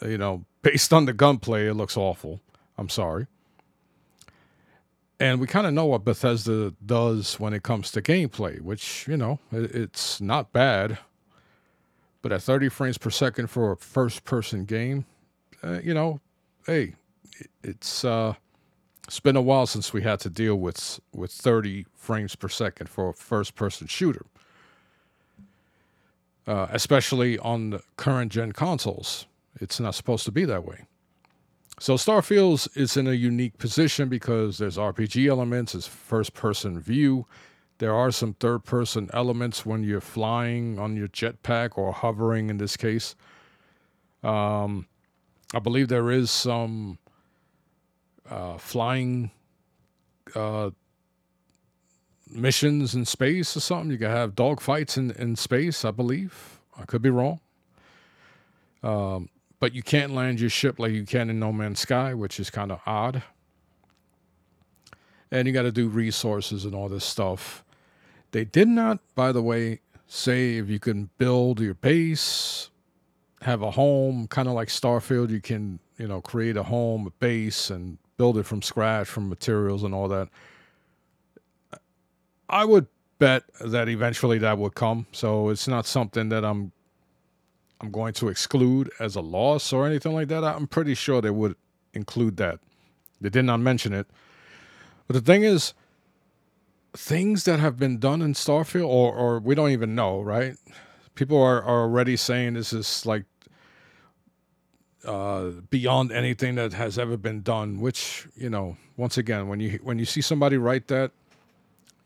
you 0.00 0.16
know, 0.16 0.46
based 0.62 0.92
on 0.92 1.07
the 1.07 1.12
gunplay, 1.12 1.66
it 1.66 1.75
looks 1.75 1.96
awful. 1.96 2.40
I'm 2.79 2.88
sorry. 2.88 3.27
And 5.18 5.38
we 5.38 5.46
kind 5.46 5.66
of 5.66 5.75
know 5.75 5.85
what 5.85 6.05
Bethesda 6.05 6.73
does 6.85 7.38
when 7.38 7.53
it 7.53 7.62
comes 7.62 7.90
to 7.92 8.01
gameplay, 8.01 8.61
which, 8.61 9.07
you 9.07 9.18
know, 9.18 9.38
it's 9.53 10.20
not 10.20 10.53
bad. 10.53 10.99
But 12.23 12.33
at 12.33 12.42
30 12.42 12.70
frames 12.70 12.96
per 12.96 13.11
second 13.11 13.49
for 13.49 13.73
a 13.73 13.77
first 13.77 14.25
person 14.25 14.64
game, 14.64 15.05
uh, 15.62 15.81
you 15.83 15.92
know, 15.92 16.20
hey, 16.66 16.94
it's 17.62 18.05
uh, 18.05 18.35
it's 19.07 19.20
been 19.20 19.37
a 19.37 19.42
while 19.42 19.66
since 19.66 19.92
we 19.92 20.03
had 20.03 20.20
to 20.20 20.31
deal 20.31 20.57
with 20.57 21.01
with 21.14 21.33
30 21.33 21.87
frames 21.94 22.37
per 22.37 22.49
second 22.49 22.88
for 22.88 23.11
a 23.11 23.14
first 23.14 23.55
person 23.55 23.87
shooter. 23.87 24.27
Uh, 26.46 26.66
especially 26.70 27.38
on 27.38 27.70
the 27.70 27.83
current 27.96 28.33
gen 28.33 28.53
consoles. 28.53 29.27
It's 29.56 29.80
not 29.80 29.94
supposed 29.94 30.24
to 30.26 30.32
be 30.32 30.44
that 30.44 30.64
way. 30.64 30.86
So 31.78 31.94
Starfield 31.94 32.68
is 32.76 32.96
in 32.96 33.06
a 33.06 33.12
unique 33.12 33.56
position 33.58 34.08
because 34.08 34.58
there's 34.58 34.76
RPG 34.76 35.28
elements, 35.28 35.74
it's 35.74 35.86
first 35.86 36.34
person 36.34 36.78
view. 36.78 37.26
There 37.78 37.94
are 37.94 38.10
some 38.10 38.34
third 38.34 38.64
person 38.64 39.08
elements 39.14 39.64
when 39.64 39.82
you're 39.82 40.02
flying 40.02 40.78
on 40.78 40.94
your 40.94 41.08
jetpack 41.08 41.78
or 41.78 41.92
hovering 41.92 42.50
in 42.50 42.58
this 42.58 42.76
case. 42.76 43.16
Um, 44.22 44.86
I 45.54 45.58
believe 45.58 45.88
there 45.88 46.10
is 46.10 46.30
some 46.30 46.98
uh, 48.28 48.58
flying 48.58 49.30
uh, 50.34 50.70
missions 52.30 52.94
in 52.94 53.06
space 53.06 53.56
or 53.56 53.60
something. 53.60 53.90
You 53.90 53.98
can 53.98 54.10
have 54.10 54.34
dogfights 54.34 54.98
in, 54.98 55.12
in 55.12 55.34
space, 55.36 55.84
I 55.84 55.90
believe. 55.90 56.60
I 56.78 56.84
could 56.84 57.00
be 57.00 57.10
wrong. 57.10 57.40
Um, 58.82 59.30
but 59.61 59.75
you 59.75 59.83
can't 59.83 60.12
land 60.12 60.40
your 60.40 60.51
ship 60.51 60.79
like 60.79 60.92
you 60.92 61.05
can 61.05 61.31
in 61.31 61.38
No 61.38 61.53
Man's 61.53 61.81
Sky, 61.81 62.14
which 62.14 62.40
is 62.40 62.51
kind 62.51 62.73
of 62.73 62.81
odd. 62.87 63.23
And 65.31 65.46
you 65.46 65.53
got 65.53 65.62
to 65.62 65.70
do 65.73 65.88
resources 65.88 66.64
and 66.64 66.75
all 66.75 66.88
this 66.88 67.05
stuff. 67.05 67.62
They 68.33 68.44
did 68.44 68.68
not, 68.68 68.99
by 69.14 69.33
the 69.33 69.42
way, 69.42 69.81
say 70.07 70.57
if 70.57 70.68
you 70.68 70.81
can 70.81 71.11
build 71.18 71.61
your 71.61 71.75
base, 71.75 72.70
have 73.42 73.62
a 73.62 73.70
home, 73.70 74.27
kind 74.29 74.49
of 74.49 74.55
like 74.55 74.68
Starfield, 74.68 75.31
you 75.31 75.40
can, 75.40 75.79
you 75.99 76.09
know, 76.09 76.20
create 76.20 76.57
a 76.57 76.62
home, 76.64 77.07
a 77.07 77.11
base, 77.11 77.70
and 77.70 77.99
build 78.16 78.38
it 78.38 78.44
from 78.44 78.62
scratch 78.62 79.07
from 79.07 79.29
materials 79.29 79.85
and 79.85 79.94
all 79.94 80.09
that. 80.09 80.29
I 82.49 82.64
would 82.64 82.87
bet 83.18 83.44
that 83.61 83.88
eventually 83.88 84.38
that 84.38 84.59
would 84.59 84.75
come. 84.75 85.07
So 85.12 85.51
it's 85.51 85.68
not 85.68 85.87
something 85.87 86.31
that 86.31 86.44
I'm 86.44 86.73
I'm 87.80 87.90
going 87.90 88.12
to 88.14 88.28
exclude 88.28 88.90
as 89.00 89.16
a 89.16 89.20
loss 89.20 89.72
or 89.72 89.86
anything 89.86 90.12
like 90.12 90.28
that. 90.28 90.44
I'm 90.44 90.66
pretty 90.66 90.94
sure 90.94 91.20
they 91.20 91.30
would 91.30 91.56
include 91.94 92.36
that. 92.36 92.60
They 93.20 93.30
did 93.30 93.44
not 93.44 93.60
mention 93.60 93.92
it. 93.92 94.06
But 95.06 95.14
the 95.14 95.20
thing 95.20 95.42
is, 95.42 95.74
things 96.94 97.44
that 97.44 97.58
have 97.58 97.78
been 97.78 97.98
done 97.98 98.22
in 98.22 98.34
Starfield, 98.34 98.88
or, 98.88 99.14
or 99.14 99.40
we 99.40 99.54
don't 99.54 99.70
even 99.70 99.94
know, 99.94 100.20
right? 100.20 100.56
People 101.14 101.40
are, 101.40 101.62
are 101.62 101.82
already 101.82 102.16
saying 102.16 102.54
this 102.54 102.72
is 102.72 103.06
like 103.06 103.24
uh, 105.04 105.50
beyond 105.70 106.12
anything 106.12 106.54
that 106.56 106.72
has 106.72 106.98
ever 106.98 107.16
been 107.16 107.42
done. 107.42 107.80
Which 107.80 108.26
you 108.36 108.50
know, 108.50 108.76
once 108.96 109.18
again, 109.18 109.48
when 109.48 109.60
you 109.60 109.80
when 109.82 109.98
you 109.98 110.04
see 110.04 110.20
somebody 110.20 110.56
write 110.56 110.88
that, 110.88 111.12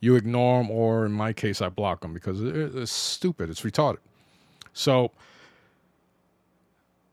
you 0.01 0.17
ignore 0.17 0.63
them, 0.63 0.71
or 0.71 1.07
in 1.07 1.13
my 1.13 1.33
case, 1.33 1.61
I 1.61 1.69
block 1.69 2.01
them 2.01 2.15
because 2.15 2.43
it's 2.43 2.93
stupid. 2.93 3.51
It's 3.51 3.63
retarded. 3.63 3.99
So 4.73 5.13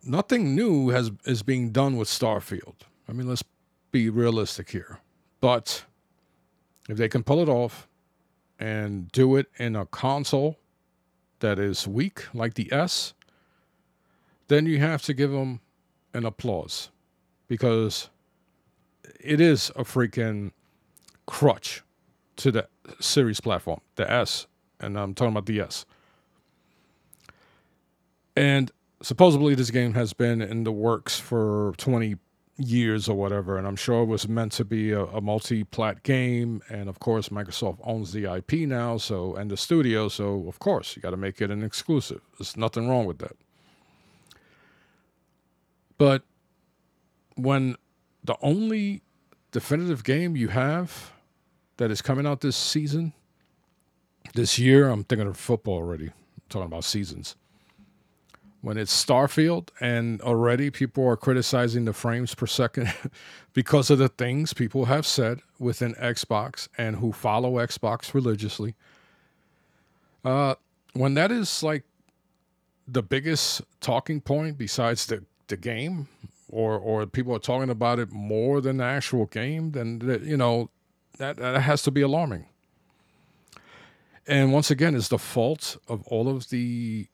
nothing 0.03 0.55
new 0.55 0.89
has 0.89 1.11
is 1.25 1.43
being 1.43 1.71
done 1.71 1.97
with 1.97 2.07
Starfield. 2.07 2.75
I 3.07 3.13
mean, 3.13 3.27
let's 3.27 3.43
be 3.91 4.09
realistic 4.09 4.71
here. 4.71 4.99
But 5.39 5.85
if 6.89 6.97
they 6.97 7.09
can 7.09 7.23
pull 7.23 7.41
it 7.41 7.49
off 7.49 7.87
and 8.59 9.11
do 9.11 9.35
it 9.35 9.47
in 9.57 9.75
a 9.75 9.85
console 9.85 10.57
that 11.39 11.59
is 11.59 11.87
weak 11.87 12.25
like 12.33 12.53
the 12.53 12.71
S, 12.71 13.13
then 14.47 14.65
you 14.65 14.79
have 14.79 15.01
to 15.03 15.13
give 15.13 15.31
them 15.31 15.61
an 16.13 16.25
applause 16.25 16.89
because 17.47 18.09
it 19.19 19.41
is 19.41 19.69
a 19.71 19.83
freaking 19.83 20.51
crutch 21.25 21.83
to 22.37 22.51
the 22.51 22.67
series 22.99 23.39
platform, 23.39 23.81
the 23.95 24.09
S, 24.09 24.47
and 24.79 24.97
I'm 24.97 25.13
talking 25.13 25.33
about 25.33 25.45
the 25.45 25.61
S. 25.61 25.85
And 28.35 28.71
supposedly 29.01 29.55
this 29.55 29.71
game 29.71 29.93
has 29.93 30.13
been 30.13 30.41
in 30.41 30.63
the 30.63 30.71
works 30.71 31.19
for 31.19 31.73
20 31.77 32.17
years 32.57 33.09
or 33.09 33.15
whatever, 33.15 33.57
and 33.57 33.65
I'm 33.65 33.75
sure 33.75 34.03
it 34.03 34.05
was 34.05 34.27
meant 34.27 34.51
to 34.53 34.65
be 34.65 34.91
a, 34.91 35.05
a 35.05 35.21
multi-plat 35.21 36.03
game. 36.03 36.61
And 36.69 36.87
of 36.89 36.99
course, 36.99 37.29
Microsoft 37.29 37.79
owns 37.83 38.13
the 38.13 38.31
IP 38.31 38.67
now, 38.67 38.97
so 38.97 39.35
and 39.35 39.49
the 39.49 39.57
studio, 39.57 40.07
so 40.07 40.45
of 40.47 40.59
course 40.59 40.95
you 40.95 41.01
got 41.01 41.11
to 41.11 41.17
make 41.17 41.41
it 41.41 41.49
an 41.49 41.63
exclusive. 41.63 42.21
There's 42.37 42.55
nothing 42.57 42.87
wrong 42.87 43.05
with 43.05 43.19
that. 43.19 43.35
But 45.97 46.23
when 47.35 47.75
the 48.23 48.35
only 48.41 49.01
definitive 49.51 50.03
game 50.03 50.35
you 50.35 50.49
have 50.49 51.11
that 51.77 51.91
is 51.91 52.01
coming 52.01 52.27
out 52.27 52.41
this 52.41 52.57
season, 52.57 53.13
this 54.33 54.59
year, 54.59 54.89
I'm 54.89 55.03
thinking 55.03 55.27
of 55.27 55.37
football 55.37 55.75
already. 55.75 56.07
I'm 56.07 56.13
talking 56.49 56.67
about 56.67 56.83
seasons 56.83 57.35
when 58.61 58.77
it's 58.77 59.05
Starfield, 59.05 59.69
and 59.79 60.21
already 60.21 60.69
people 60.69 61.05
are 61.07 61.17
criticizing 61.17 61.85
the 61.85 61.93
frames 61.93 62.35
per 62.35 62.45
second 62.45 62.93
because 63.53 63.89
of 63.89 63.97
the 63.97 64.09
things 64.09 64.53
people 64.53 64.85
have 64.85 65.05
said 65.05 65.41
within 65.59 65.93
Xbox 65.95 66.67
and 66.77 66.97
who 66.97 67.11
follow 67.11 67.53
Xbox 67.53 68.13
religiously. 68.13 68.75
Uh, 70.23 70.55
when 70.93 71.15
that 71.15 71.31
is 71.31 71.63
like 71.63 71.83
the 72.87 73.01
biggest 73.01 73.61
talking 73.79 74.21
point 74.21 74.57
besides 74.57 75.07
the, 75.07 75.23
the 75.47 75.57
game, 75.57 76.07
or 76.51 76.77
or 76.77 77.05
people 77.07 77.33
are 77.33 77.39
talking 77.39 77.69
about 77.69 77.97
it 77.97 78.11
more 78.11 78.61
than 78.61 78.77
the 78.77 78.83
actual 78.83 79.25
game, 79.25 79.71
then 79.71 80.21
you 80.23 80.37
know 80.37 80.69
that 81.17 81.37
that 81.37 81.61
has 81.61 81.81
to 81.83 81.91
be 81.91 82.01
alarming. 82.01 82.45
And 84.27 84.53
once 84.53 84.69
again, 84.69 84.95
it's 84.95 85.07
the 85.07 85.17
fault 85.17 85.77
of 85.87 86.05
all 86.07 86.29
of 86.29 86.49
the 86.49 87.07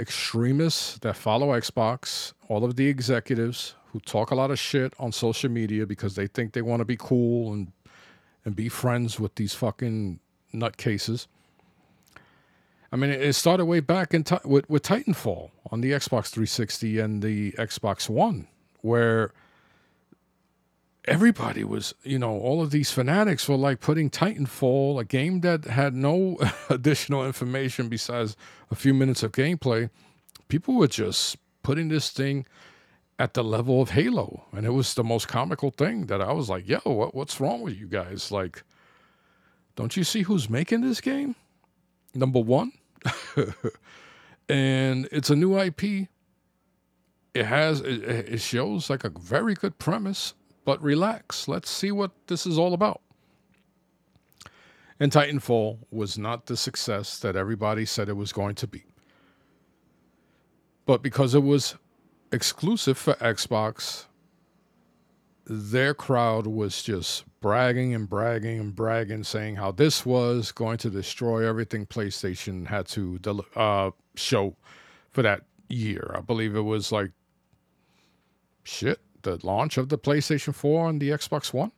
extremists 0.00 0.98
that 0.98 1.16
follow 1.16 1.48
Xbox, 1.48 2.32
all 2.48 2.64
of 2.64 2.76
the 2.76 2.88
executives 2.88 3.74
who 3.92 4.00
talk 4.00 4.30
a 4.30 4.34
lot 4.34 4.50
of 4.50 4.58
shit 4.58 4.94
on 4.98 5.12
social 5.12 5.50
media 5.50 5.86
because 5.86 6.14
they 6.14 6.26
think 6.26 6.52
they 6.52 6.62
want 6.62 6.80
to 6.80 6.84
be 6.84 6.96
cool 6.96 7.52
and 7.52 7.72
and 8.44 8.56
be 8.56 8.68
friends 8.68 9.20
with 9.20 9.34
these 9.34 9.52
fucking 9.52 10.18
nutcases. 10.54 11.26
I 12.90 12.96
mean, 12.96 13.10
it 13.10 13.34
started 13.34 13.66
way 13.66 13.80
back 13.80 14.14
in 14.14 14.24
t- 14.24 14.36
with, 14.44 14.68
with 14.68 14.82
Titanfall 14.82 15.50
on 15.70 15.80
the 15.82 15.92
Xbox 15.92 16.30
360 16.30 16.98
and 16.98 17.22
the 17.22 17.52
Xbox 17.52 18.08
One, 18.08 18.48
where 18.80 19.32
everybody 21.04 21.64
was, 21.64 21.94
you 22.02 22.18
know, 22.18 22.38
all 22.38 22.62
of 22.62 22.70
these 22.70 22.90
fanatics 22.90 23.48
were 23.48 23.56
like 23.56 23.80
putting 23.80 24.10
Titanfall, 24.10 25.00
a 25.00 25.04
game 25.04 25.40
that 25.40 25.64
had 25.64 25.94
no 25.94 26.38
additional 26.70 27.26
information 27.26 27.88
besides 27.88 28.36
a 28.70 28.74
few 28.74 28.94
minutes 28.94 29.22
of 29.22 29.32
gameplay. 29.32 29.90
People 30.48 30.74
were 30.74 30.88
just 30.88 31.36
putting 31.62 31.88
this 31.88 32.10
thing 32.10 32.46
at 33.18 33.34
the 33.34 33.44
level 33.44 33.82
of 33.82 33.90
Halo. 33.90 34.44
And 34.52 34.64
it 34.64 34.70
was 34.70 34.94
the 34.94 35.04
most 35.04 35.28
comical 35.28 35.70
thing 35.70 36.06
that 36.06 36.20
I 36.20 36.32
was 36.32 36.48
like, 36.48 36.68
yo, 36.68 36.80
what, 36.84 37.14
what's 37.14 37.40
wrong 37.40 37.62
with 37.62 37.78
you 37.78 37.86
guys? 37.86 38.30
Like, 38.30 38.62
don't 39.76 39.96
you 39.96 40.04
see 40.04 40.22
who's 40.22 40.48
making 40.48 40.80
this 40.80 41.00
game? 41.00 41.36
Number 42.14 42.40
one. 42.40 42.72
and 44.48 45.08
it's 45.12 45.30
a 45.30 45.36
new 45.36 45.58
IP. 45.58 46.08
It 47.32 47.46
has, 47.46 47.80
it, 47.80 48.02
it 48.04 48.40
shows 48.40 48.90
like 48.90 49.04
a 49.04 49.10
very 49.10 49.54
good 49.54 49.78
premise 49.78 50.34
but 50.70 50.80
relax. 50.84 51.48
Let's 51.48 51.68
see 51.68 51.90
what 51.90 52.12
this 52.28 52.46
is 52.46 52.56
all 52.56 52.74
about. 52.74 53.00
And 55.00 55.10
Titanfall 55.10 55.78
was 55.90 56.16
not 56.16 56.46
the 56.46 56.56
success 56.56 57.18
that 57.18 57.34
everybody 57.34 57.84
said 57.84 58.08
it 58.08 58.16
was 58.16 58.32
going 58.32 58.54
to 58.54 58.68
be. 58.68 58.84
But 60.86 61.02
because 61.02 61.34
it 61.34 61.42
was 61.42 61.74
exclusive 62.30 62.96
for 62.96 63.14
Xbox, 63.14 64.04
their 65.44 65.92
crowd 65.92 66.46
was 66.46 66.84
just 66.84 67.24
bragging 67.40 67.92
and 67.92 68.08
bragging 68.08 68.60
and 68.60 68.72
bragging, 68.72 69.24
saying 69.24 69.56
how 69.56 69.72
this 69.72 70.06
was 70.06 70.52
going 70.52 70.78
to 70.78 70.88
destroy 70.88 71.48
everything 71.48 71.84
PlayStation 71.84 72.68
had 72.68 72.86
to 72.86 73.18
uh, 73.56 73.90
show 74.14 74.54
for 75.10 75.22
that 75.22 75.42
year. 75.68 76.14
I 76.14 76.20
believe 76.20 76.54
it 76.54 76.60
was 76.60 76.92
like 76.92 77.10
shit 78.62 79.00
the 79.22 79.38
launch 79.44 79.76
of 79.76 79.88
the 79.88 79.98
PlayStation 79.98 80.54
4 80.54 80.90
and 80.90 81.00
the 81.00 81.10
Xbox 81.10 81.52
One 81.52 81.72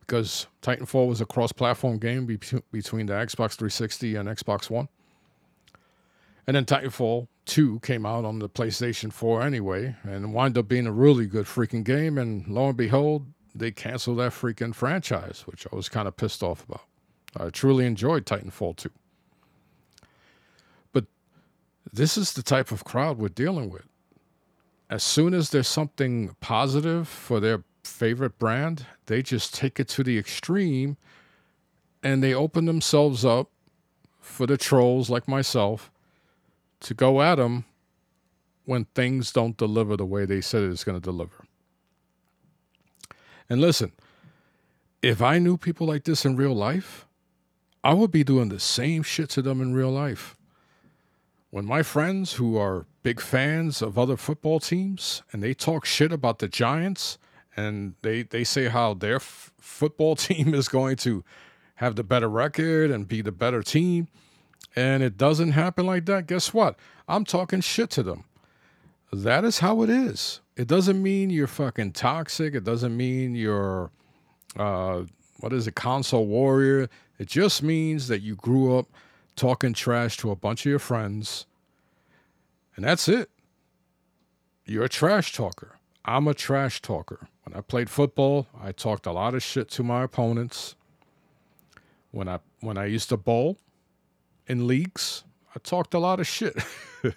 because 0.00 0.46
Titanfall 0.62 1.06
was 1.06 1.20
a 1.20 1.26
cross 1.26 1.52
platform 1.52 1.98
game 1.98 2.26
be- 2.26 2.38
between 2.72 3.06
the 3.06 3.12
Xbox 3.12 3.54
360 3.56 4.16
and 4.16 4.28
Xbox 4.28 4.70
One. 4.70 4.88
And 6.46 6.56
then 6.56 6.64
Titanfall 6.64 7.28
2 7.44 7.80
came 7.80 8.06
out 8.06 8.24
on 8.24 8.38
the 8.38 8.48
PlayStation 8.48 9.12
4 9.12 9.42
anyway 9.42 9.96
and 10.02 10.32
wound 10.32 10.56
up 10.56 10.66
being 10.66 10.86
a 10.86 10.92
really 10.92 11.26
good 11.26 11.44
freaking 11.44 11.84
game. 11.84 12.16
And 12.16 12.48
lo 12.48 12.68
and 12.68 12.76
behold, 12.76 13.26
they 13.54 13.70
canceled 13.70 14.18
that 14.18 14.32
freaking 14.32 14.74
franchise, 14.74 15.42
which 15.46 15.66
I 15.70 15.76
was 15.76 15.90
kind 15.90 16.08
of 16.08 16.16
pissed 16.16 16.42
off 16.42 16.64
about. 16.64 16.84
I 17.36 17.50
truly 17.50 17.84
enjoyed 17.84 18.24
Titanfall 18.24 18.76
2. 18.76 18.90
But 20.92 21.04
this 21.92 22.16
is 22.16 22.32
the 22.32 22.42
type 22.42 22.72
of 22.72 22.84
crowd 22.84 23.18
we're 23.18 23.28
dealing 23.28 23.68
with 23.68 23.84
as 24.90 25.02
soon 25.02 25.34
as 25.34 25.50
there's 25.50 25.68
something 25.68 26.34
positive 26.40 27.06
for 27.06 27.40
their 27.40 27.62
favorite 27.84 28.38
brand, 28.38 28.86
they 29.06 29.22
just 29.22 29.54
take 29.54 29.78
it 29.78 29.88
to 29.88 30.02
the 30.02 30.18
extreme 30.18 30.96
and 32.02 32.22
they 32.22 32.32
open 32.32 32.64
themselves 32.64 33.24
up 33.24 33.50
for 34.20 34.46
the 34.46 34.56
trolls 34.56 35.10
like 35.10 35.26
myself 35.26 35.90
to 36.80 36.94
go 36.94 37.20
at 37.20 37.36
them 37.36 37.64
when 38.64 38.84
things 38.94 39.32
don't 39.32 39.56
deliver 39.56 39.96
the 39.96 40.06
way 40.06 40.24
they 40.24 40.40
said 40.40 40.62
it's 40.62 40.84
going 40.84 40.98
to 40.98 41.04
deliver. 41.04 41.44
And 43.48 43.60
listen, 43.60 43.92
if 45.02 45.22
I 45.22 45.38
knew 45.38 45.56
people 45.56 45.86
like 45.86 46.04
this 46.04 46.24
in 46.24 46.36
real 46.36 46.54
life, 46.54 47.06
I 47.82 47.94
would 47.94 48.10
be 48.10 48.24
doing 48.24 48.48
the 48.48 48.60
same 48.60 49.02
shit 49.02 49.30
to 49.30 49.42
them 49.42 49.60
in 49.60 49.72
real 49.72 49.90
life. 49.90 50.36
When 51.50 51.64
my 51.64 51.82
friends 51.82 52.34
who 52.34 52.58
are 52.58 52.86
big 53.08 53.20
fans 53.22 53.80
of 53.80 53.98
other 53.98 54.18
football 54.18 54.60
teams 54.60 55.22
and 55.32 55.42
they 55.42 55.54
talk 55.54 55.86
shit 55.86 56.12
about 56.12 56.40
the 56.40 56.46
Giants 56.46 57.16
and 57.56 57.94
they, 58.02 58.22
they 58.22 58.44
say 58.44 58.68
how 58.68 58.92
their 58.92 59.16
f- 59.16 59.50
football 59.58 60.14
team 60.26 60.52
is 60.52 60.68
going 60.68 60.96
to 60.96 61.24
have 61.76 61.96
the 61.96 62.04
better 62.04 62.28
record 62.28 62.90
and 62.90 63.08
be 63.08 63.22
the 63.22 63.32
better 63.32 63.62
team, 63.62 64.08
and 64.76 65.02
it 65.02 65.16
doesn't 65.16 65.52
happen 65.52 65.86
like 65.86 66.04
that, 66.04 66.26
guess 66.26 66.52
what? 66.52 66.78
I'm 67.08 67.24
talking 67.24 67.62
shit 67.62 67.88
to 67.90 68.02
them. 68.02 68.24
That 69.10 69.42
is 69.42 69.60
how 69.60 69.80
it 69.80 69.88
is. 69.88 70.42
It 70.54 70.68
doesn't 70.68 71.02
mean 71.02 71.30
you're 71.30 71.46
fucking 71.46 71.92
toxic. 71.92 72.54
It 72.54 72.64
doesn't 72.64 72.94
mean 72.94 73.34
you're, 73.34 73.90
uh, 74.54 75.04
what 75.40 75.54
is 75.54 75.66
it, 75.66 75.76
console 75.76 76.26
warrior. 76.26 76.90
It 77.18 77.28
just 77.28 77.62
means 77.62 78.08
that 78.08 78.20
you 78.20 78.34
grew 78.34 78.76
up 78.76 78.88
talking 79.34 79.72
trash 79.72 80.18
to 80.18 80.30
a 80.30 80.36
bunch 80.36 80.66
of 80.66 80.70
your 80.70 80.78
friends 80.78 81.46
and 82.78 82.86
that's 82.86 83.08
it. 83.08 83.28
You're 84.64 84.84
a 84.84 84.88
trash 84.88 85.32
talker. 85.32 85.80
I'm 86.04 86.28
a 86.28 86.32
trash 86.32 86.80
talker. 86.80 87.26
When 87.42 87.58
I 87.58 87.60
played 87.60 87.90
football, 87.90 88.46
I 88.56 88.70
talked 88.70 89.04
a 89.04 89.10
lot 89.10 89.34
of 89.34 89.42
shit 89.42 89.68
to 89.70 89.82
my 89.82 90.04
opponents. 90.04 90.76
When 92.12 92.28
I 92.28 92.38
when 92.60 92.78
I 92.78 92.84
used 92.84 93.08
to 93.08 93.16
bowl 93.16 93.58
in 94.46 94.68
leagues, 94.68 95.24
I 95.56 95.58
talked 95.58 95.92
a 95.92 95.98
lot 95.98 96.20
of 96.20 96.28
shit. 96.28 96.56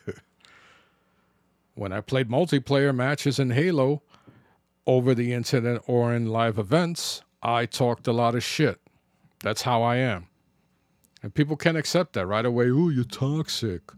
when 1.75 1.93
I 1.93 2.01
played 2.01 2.27
multiplayer 2.27 2.93
matches 2.95 3.37
in 3.37 3.51
Halo 3.51 4.01
over 4.87 5.13
the 5.13 5.31
internet 5.31 5.83
or 5.85 6.11
in 6.11 6.25
live 6.25 6.57
events, 6.57 7.21
I 7.43 7.67
talked 7.67 8.07
a 8.07 8.13
lot 8.13 8.33
of 8.33 8.43
shit. 8.43 8.81
That's 9.43 9.61
how 9.61 9.83
I 9.83 9.97
am. 9.97 10.25
And 11.21 11.31
people 11.31 11.55
can't 11.55 11.77
accept 11.77 12.13
that 12.13 12.25
right 12.25 12.47
away. 12.47 12.65
Ooh, 12.65 12.89
you're 12.89 13.03
toxic 13.03 13.91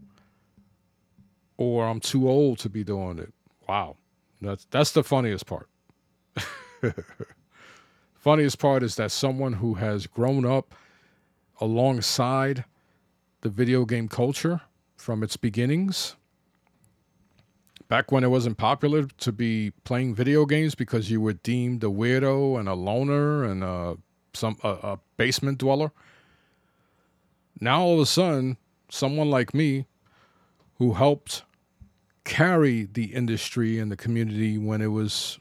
or 1.58 1.86
I'm 1.86 2.00
too 2.00 2.30
old 2.30 2.60
to 2.60 2.70
be 2.70 2.84
doing 2.84 3.20
it. 3.20 3.34
Wow. 3.68 3.98
That's 4.42 4.66
that's 4.70 4.92
the 4.92 5.04
funniest 5.04 5.46
part. 5.46 5.70
funniest 8.16 8.60
part 8.60 8.84
is 8.84 8.96
that 8.96 9.12
someone 9.12 9.54
who 9.54 9.76
has 9.76 10.08
grown 10.08 10.46
up 10.46 10.74
alongside 11.62 12.66
the 13.42 13.50
video 13.50 13.86
game 13.86 14.08
culture 14.08 14.62
from 14.96 15.24
its 15.24 15.38
beginnings 15.38 16.16
back 17.88 18.12
when 18.12 18.24
it 18.24 18.30
wasn't 18.30 18.58
popular 18.58 19.04
to 19.04 19.32
be 19.32 19.72
playing 19.84 20.16
video 20.16 20.46
games 20.46 20.76
because 20.76 21.12
you 21.12 21.22
were 21.22 21.34
deemed 21.34 21.84
a 21.84 21.88
weirdo 21.88 22.60
and 22.60 22.68
a 22.68 22.74
loner 22.74 23.44
and 23.44 23.64
a, 23.64 23.98
some 24.34 24.58
a, 24.64 24.70
a 24.70 25.00
basement 25.18 25.58
dweller 25.58 25.92
now 27.60 27.82
all 27.82 27.96
of 27.96 28.00
a 28.00 28.06
sudden 28.06 28.58
someone 28.90 29.30
like 29.30 29.54
me 29.54 29.86
who 30.78 30.94
helped 30.94 31.44
carry 32.24 32.86
the 32.86 33.06
industry 33.14 33.80
and 33.80 33.92
the 33.92 33.98
community 33.98 34.58
when 34.58 34.82
it 34.82 34.88
was 34.88 35.40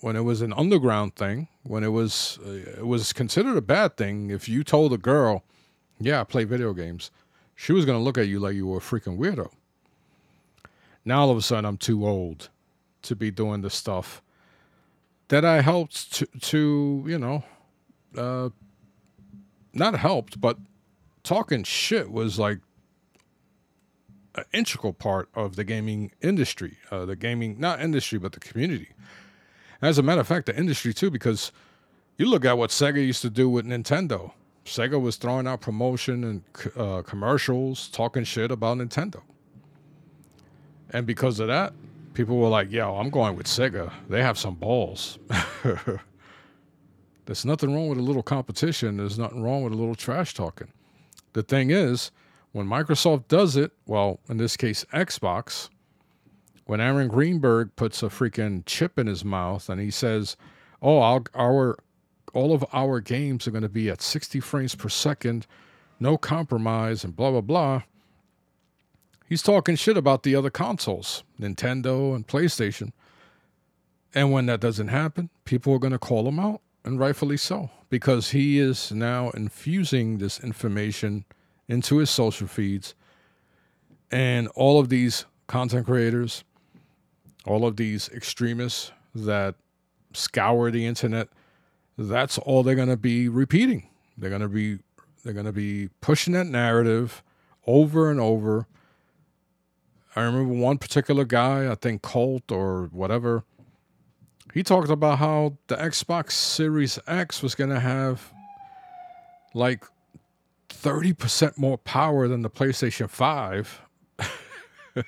when 0.00 0.14
it 0.14 0.20
was 0.20 0.42
an 0.42 0.52
underground 0.52 1.16
thing, 1.16 1.48
when 1.62 1.82
it 1.82 1.88
was 1.88 2.38
uh, 2.46 2.50
it 2.50 2.86
was 2.86 3.12
considered 3.12 3.56
a 3.56 3.62
bad 3.62 3.96
thing 3.96 4.30
if 4.30 4.48
you 4.48 4.62
told 4.62 4.92
a 4.92 4.98
girl, 4.98 5.42
"Yeah, 5.98 6.20
I 6.20 6.24
play 6.24 6.44
video 6.44 6.72
games." 6.72 7.10
She 7.54 7.72
was 7.72 7.86
going 7.86 7.98
to 7.98 8.04
look 8.04 8.18
at 8.18 8.28
you 8.28 8.38
like 8.38 8.54
you 8.54 8.66
were 8.66 8.78
a 8.78 8.82
freaking 8.82 9.16
weirdo. 9.18 9.50
Now 11.06 11.20
all 11.20 11.30
of 11.30 11.38
a 11.38 11.42
sudden 11.42 11.64
I'm 11.64 11.78
too 11.78 12.06
old 12.06 12.50
to 13.02 13.16
be 13.16 13.30
doing 13.30 13.62
the 13.62 13.70
stuff 13.70 14.20
that 15.28 15.44
I 15.44 15.62
helped 15.62 16.12
to 16.14 16.26
to, 16.26 17.04
you 17.06 17.18
know, 17.18 17.44
uh 18.16 18.50
not 19.72 19.98
helped, 19.98 20.40
but 20.40 20.58
talking 21.22 21.64
shit 21.64 22.10
was 22.10 22.38
like 22.38 22.60
an 24.36 24.44
integral 24.52 24.92
part 24.92 25.28
of 25.34 25.56
the 25.56 25.64
gaming 25.64 26.12
industry, 26.20 26.76
uh, 26.90 27.04
the 27.04 27.16
gaming, 27.16 27.58
not 27.58 27.80
industry, 27.80 28.18
but 28.18 28.32
the 28.32 28.40
community. 28.40 28.90
As 29.82 29.98
a 29.98 30.02
matter 30.02 30.20
of 30.20 30.26
fact, 30.26 30.46
the 30.46 30.56
industry 30.56 30.94
too, 30.94 31.10
because 31.10 31.52
you 32.16 32.26
look 32.26 32.44
at 32.44 32.56
what 32.56 32.70
Sega 32.70 33.04
used 33.04 33.22
to 33.22 33.30
do 33.30 33.48
with 33.48 33.66
Nintendo. 33.66 34.32
Sega 34.64 35.00
was 35.00 35.16
throwing 35.16 35.46
out 35.46 35.60
promotion 35.60 36.24
and 36.24 36.42
uh, 36.76 37.02
commercials, 37.02 37.88
talking 37.88 38.24
shit 38.24 38.50
about 38.50 38.78
Nintendo. 38.78 39.22
And 40.90 41.06
because 41.06 41.40
of 41.40 41.48
that, 41.48 41.72
people 42.14 42.38
were 42.38 42.48
like, 42.48 42.72
yo, 42.72 42.96
I'm 42.96 43.10
going 43.10 43.36
with 43.36 43.46
Sega. 43.46 43.92
They 44.08 44.22
have 44.22 44.38
some 44.38 44.54
balls. 44.54 45.18
There's 47.26 47.44
nothing 47.44 47.74
wrong 47.74 47.88
with 47.88 47.98
a 47.98 48.02
little 48.02 48.22
competition. 48.22 48.96
There's 48.96 49.18
nothing 49.18 49.42
wrong 49.42 49.62
with 49.62 49.72
a 49.72 49.76
little 49.76 49.94
trash 49.94 50.32
talking. 50.32 50.68
The 51.32 51.42
thing 51.42 51.70
is, 51.70 52.10
when 52.56 52.66
Microsoft 52.66 53.28
does 53.28 53.54
it, 53.54 53.70
well, 53.84 54.18
in 54.30 54.38
this 54.38 54.56
case, 54.56 54.86
Xbox, 54.90 55.68
when 56.64 56.80
Aaron 56.80 57.06
Greenberg 57.06 57.76
puts 57.76 58.02
a 58.02 58.06
freaking 58.06 58.62
chip 58.64 58.98
in 58.98 59.06
his 59.06 59.26
mouth 59.26 59.68
and 59.68 59.78
he 59.78 59.90
says, 59.90 60.38
"Oh, 60.80 61.02
our, 61.34 61.76
all 62.32 62.54
of 62.54 62.64
our 62.72 63.00
games 63.00 63.46
are 63.46 63.50
going 63.50 63.60
to 63.60 63.68
be 63.68 63.90
at 63.90 64.00
60 64.00 64.40
frames 64.40 64.74
per 64.74 64.88
second, 64.88 65.46
no 66.00 66.16
compromise, 66.16 67.04
and 67.04 67.14
blah 67.14 67.30
blah 67.30 67.42
blah," 67.42 67.82
he's 69.28 69.42
talking 69.42 69.76
shit 69.76 69.98
about 69.98 70.22
the 70.22 70.34
other 70.34 70.48
consoles, 70.48 71.24
Nintendo 71.38 72.16
and 72.16 72.26
PlayStation. 72.26 72.92
And 74.14 74.32
when 74.32 74.46
that 74.46 74.60
doesn't 74.60 74.88
happen, 74.88 75.28
people 75.44 75.74
are 75.74 75.78
going 75.78 75.92
to 75.92 75.98
call 75.98 76.26
him 76.26 76.38
out, 76.38 76.62
and 76.86 76.98
rightfully 76.98 77.36
so, 77.36 77.68
because 77.90 78.30
he 78.30 78.58
is 78.58 78.92
now 78.92 79.28
infusing 79.32 80.16
this 80.16 80.40
information 80.40 81.26
into 81.68 81.98
his 81.98 82.10
social 82.10 82.46
feeds. 82.46 82.94
And 84.10 84.48
all 84.48 84.78
of 84.78 84.88
these 84.88 85.24
content 85.46 85.86
creators, 85.86 86.44
all 87.44 87.66
of 87.66 87.76
these 87.76 88.08
extremists 88.10 88.92
that 89.14 89.54
scour 90.12 90.70
the 90.70 90.86
internet, 90.86 91.28
that's 91.98 92.38
all 92.38 92.62
they're 92.62 92.74
going 92.74 92.88
to 92.88 92.96
be 92.96 93.28
repeating. 93.28 93.88
They're 94.16 94.30
going 94.30 94.42
to 94.42 94.48
be 94.48 94.78
they're 95.24 95.34
going 95.34 95.46
to 95.46 95.52
be 95.52 95.88
pushing 96.00 96.34
that 96.34 96.46
narrative 96.46 97.22
over 97.66 98.10
and 98.10 98.20
over. 98.20 98.66
I 100.14 100.22
remember 100.22 100.54
one 100.54 100.78
particular 100.78 101.24
guy, 101.24 101.70
I 101.70 101.74
think 101.74 102.02
Colt 102.02 102.52
or 102.52 102.88
whatever, 102.92 103.42
he 104.54 104.62
talked 104.62 104.88
about 104.88 105.18
how 105.18 105.58
the 105.66 105.76
Xbox 105.76 106.32
Series 106.32 106.98
X 107.06 107.42
was 107.42 107.54
going 107.54 107.70
to 107.70 107.80
have 107.80 108.32
like 109.52 109.84
30% 110.76 111.58
more 111.58 111.78
power 111.78 112.28
than 112.28 112.42
the 112.42 112.50
PlayStation 112.50 113.08
5. 113.08 113.80
that 114.94 115.04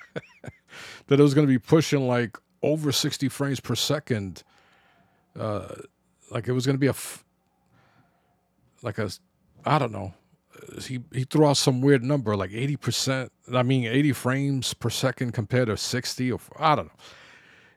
it 1.09 1.19
was 1.19 1.35
going 1.35 1.47
to 1.47 1.53
be 1.53 1.59
pushing 1.59 2.07
like 2.07 2.37
over 2.63 2.93
60 2.93 3.29
frames 3.29 3.61
per 3.61 3.75
second. 3.75 4.43
Uh, 5.39 5.75
like 6.31 6.49
it 6.49 6.53
was 6.53 6.67
going 6.67 6.75
to 6.75 6.81
be 6.81 6.87
a, 6.87 6.91
f- 6.91 7.25
like 8.83 8.99
a, 8.99 9.11
I 9.65 9.79
don't 9.79 9.93
know. 9.93 10.15
He, 10.83 11.01
he 11.13 11.25
threw 11.25 11.47
out 11.47 11.57
some 11.57 11.81
weird 11.81 12.03
number, 12.03 12.37
like 12.37 12.51
80%. 12.51 13.31
I 13.55 13.63
mean, 13.63 13.87
80 13.87 14.13
frames 14.13 14.75
per 14.75 14.91
second 14.91 15.33
compared 15.33 15.69
to 15.69 15.77
60 15.77 16.33
or, 16.33 16.41
I 16.59 16.75
don't 16.75 16.87
know 16.87 16.93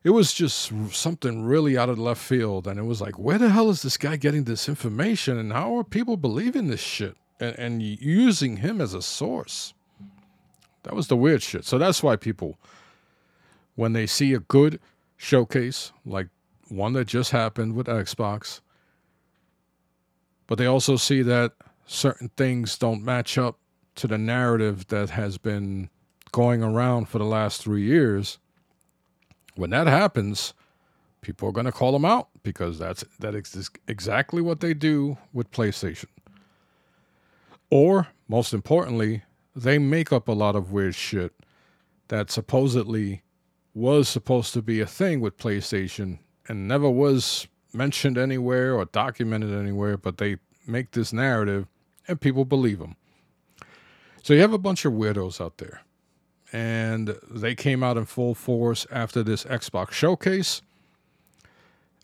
it 0.03 0.09
was 0.09 0.33
just 0.33 0.71
something 0.91 1.43
really 1.43 1.77
out 1.77 1.89
of 1.89 1.99
left 1.99 2.21
field. 2.21 2.67
And 2.67 2.79
it 2.79 2.83
was 2.83 3.01
like, 3.01 3.19
where 3.19 3.37
the 3.37 3.49
hell 3.49 3.69
is 3.69 3.83
this 3.83 3.97
guy 3.97 4.15
getting 4.15 4.45
this 4.45 4.67
information? 4.67 5.37
And 5.37 5.53
how 5.53 5.77
are 5.77 5.83
people 5.83 6.17
believing 6.17 6.67
this 6.67 6.79
shit 6.79 7.15
and, 7.41 7.57
and 7.59 7.81
using 7.81 8.57
him 8.57 8.79
as 8.79 8.93
a 8.93 9.01
source? 9.01 9.73
That 10.83 10.95
was 10.95 11.07
the 11.07 11.17
weird 11.17 11.43
shit. 11.43 11.65
So 11.65 11.77
that's 11.77 12.01
why 12.01 12.15
people, 12.15 12.57
when 13.75 13.93
they 13.93 14.07
see 14.07 14.33
a 14.33 14.39
good 14.39 14.79
showcase, 15.17 15.91
like 16.05 16.27
one 16.69 16.93
that 16.93 17.05
just 17.05 17.31
happened 17.31 17.75
with 17.75 17.87
Xbox, 17.87 18.61
but 20.47 20.57
they 20.57 20.65
also 20.65 20.95
see 20.95 21.21
that 21.23 21.53
certain 21.85 22.29
things 22.37 22.77
don't 22.77 23.03
match 23.03 23.37
up 23.37 23.59
to 23.95 24.07
the 24.07 24.17
narrative 24.17 24.87
that 24.87 25.09
has 25.09 25.37
been 25.37 25.89
going 26.31 26.63
around 26.63 27.09
for 27.09 27.19
the 27.19 27.25
last 27.25 27.61
three 27.61 27.83
years 27.83 28.39
when 29.55 29.69
that 29.71 29.87
happens, 29.87 30.53
people 31.21 31.47
are 31.49 31.51
going 31.51 31.65
to 31.65 31.71
call 31.71 31.91
them 31.91 32.05
out 32.05 32.29
because 32.43 32.79
that's 32.79 33.03
that 33.19 33.35
is 33.35 33.69
exactly 33.87 34.41
what 34.41 34.59
they 34.59 34.73
do 34.73 35.17
with 35.33 35.51
PlayStation. 35.51 36.07
Or 37.71 38.09
most 38.27 38.53
importantly, 38.53 39.23
they 39.55 39.79
make 39.79 40.13
up 40.13 40.27
a 40.27 40.33
lot 40.33 40.55
of 40.55 40.71
weird 40.71 40.93
shit 40.93 41.33
that 42.09 42.29
supposedly 42.29 43.23
was 43.73 44.09
supposed 44.09 44.53
to 44.53 44.61
be 44.61 44.81
a 44.81 44.85
thing 44.85 45.21
with 45.21 45.37
PlayStation 45.37 46.19
and 46.47 46.67
never 46.67 46.89
was 46.89 47.47
mentioned 47.73 48.17
anywhere 48.17 48.75
or 48.75 48.85
documented 48.85 49.53
anywhere, 49.53 49.97
but 49.97 50.17
they 50.17 50.35
make 50.67 50.91
this 50.91 51.13
narrative 51.13 51.67
and 52.07 52.19
people 52.19 52.43
believe 52.43 52.79
them. 52.79 52.97
So 54.21 54.33
you 54.33 54.41
have 54.41 54.53
a 54.53 54.57
bunch 54.57 54.83
of 54.83 54.91
weirdos 54.93 55.39
out 55.39 55.57
there 55.57 55.81
and 56.51 57.15
they 57.29 57.55
came 57.55 57.81
out 57.83 57.97
in 57.97 58.05
full 58.05 58.35
force 58.35 58.85
after 58.91 59.23
this 59.23 59.45
Xbox 59.45 59.91
showcase. 59.91 60.61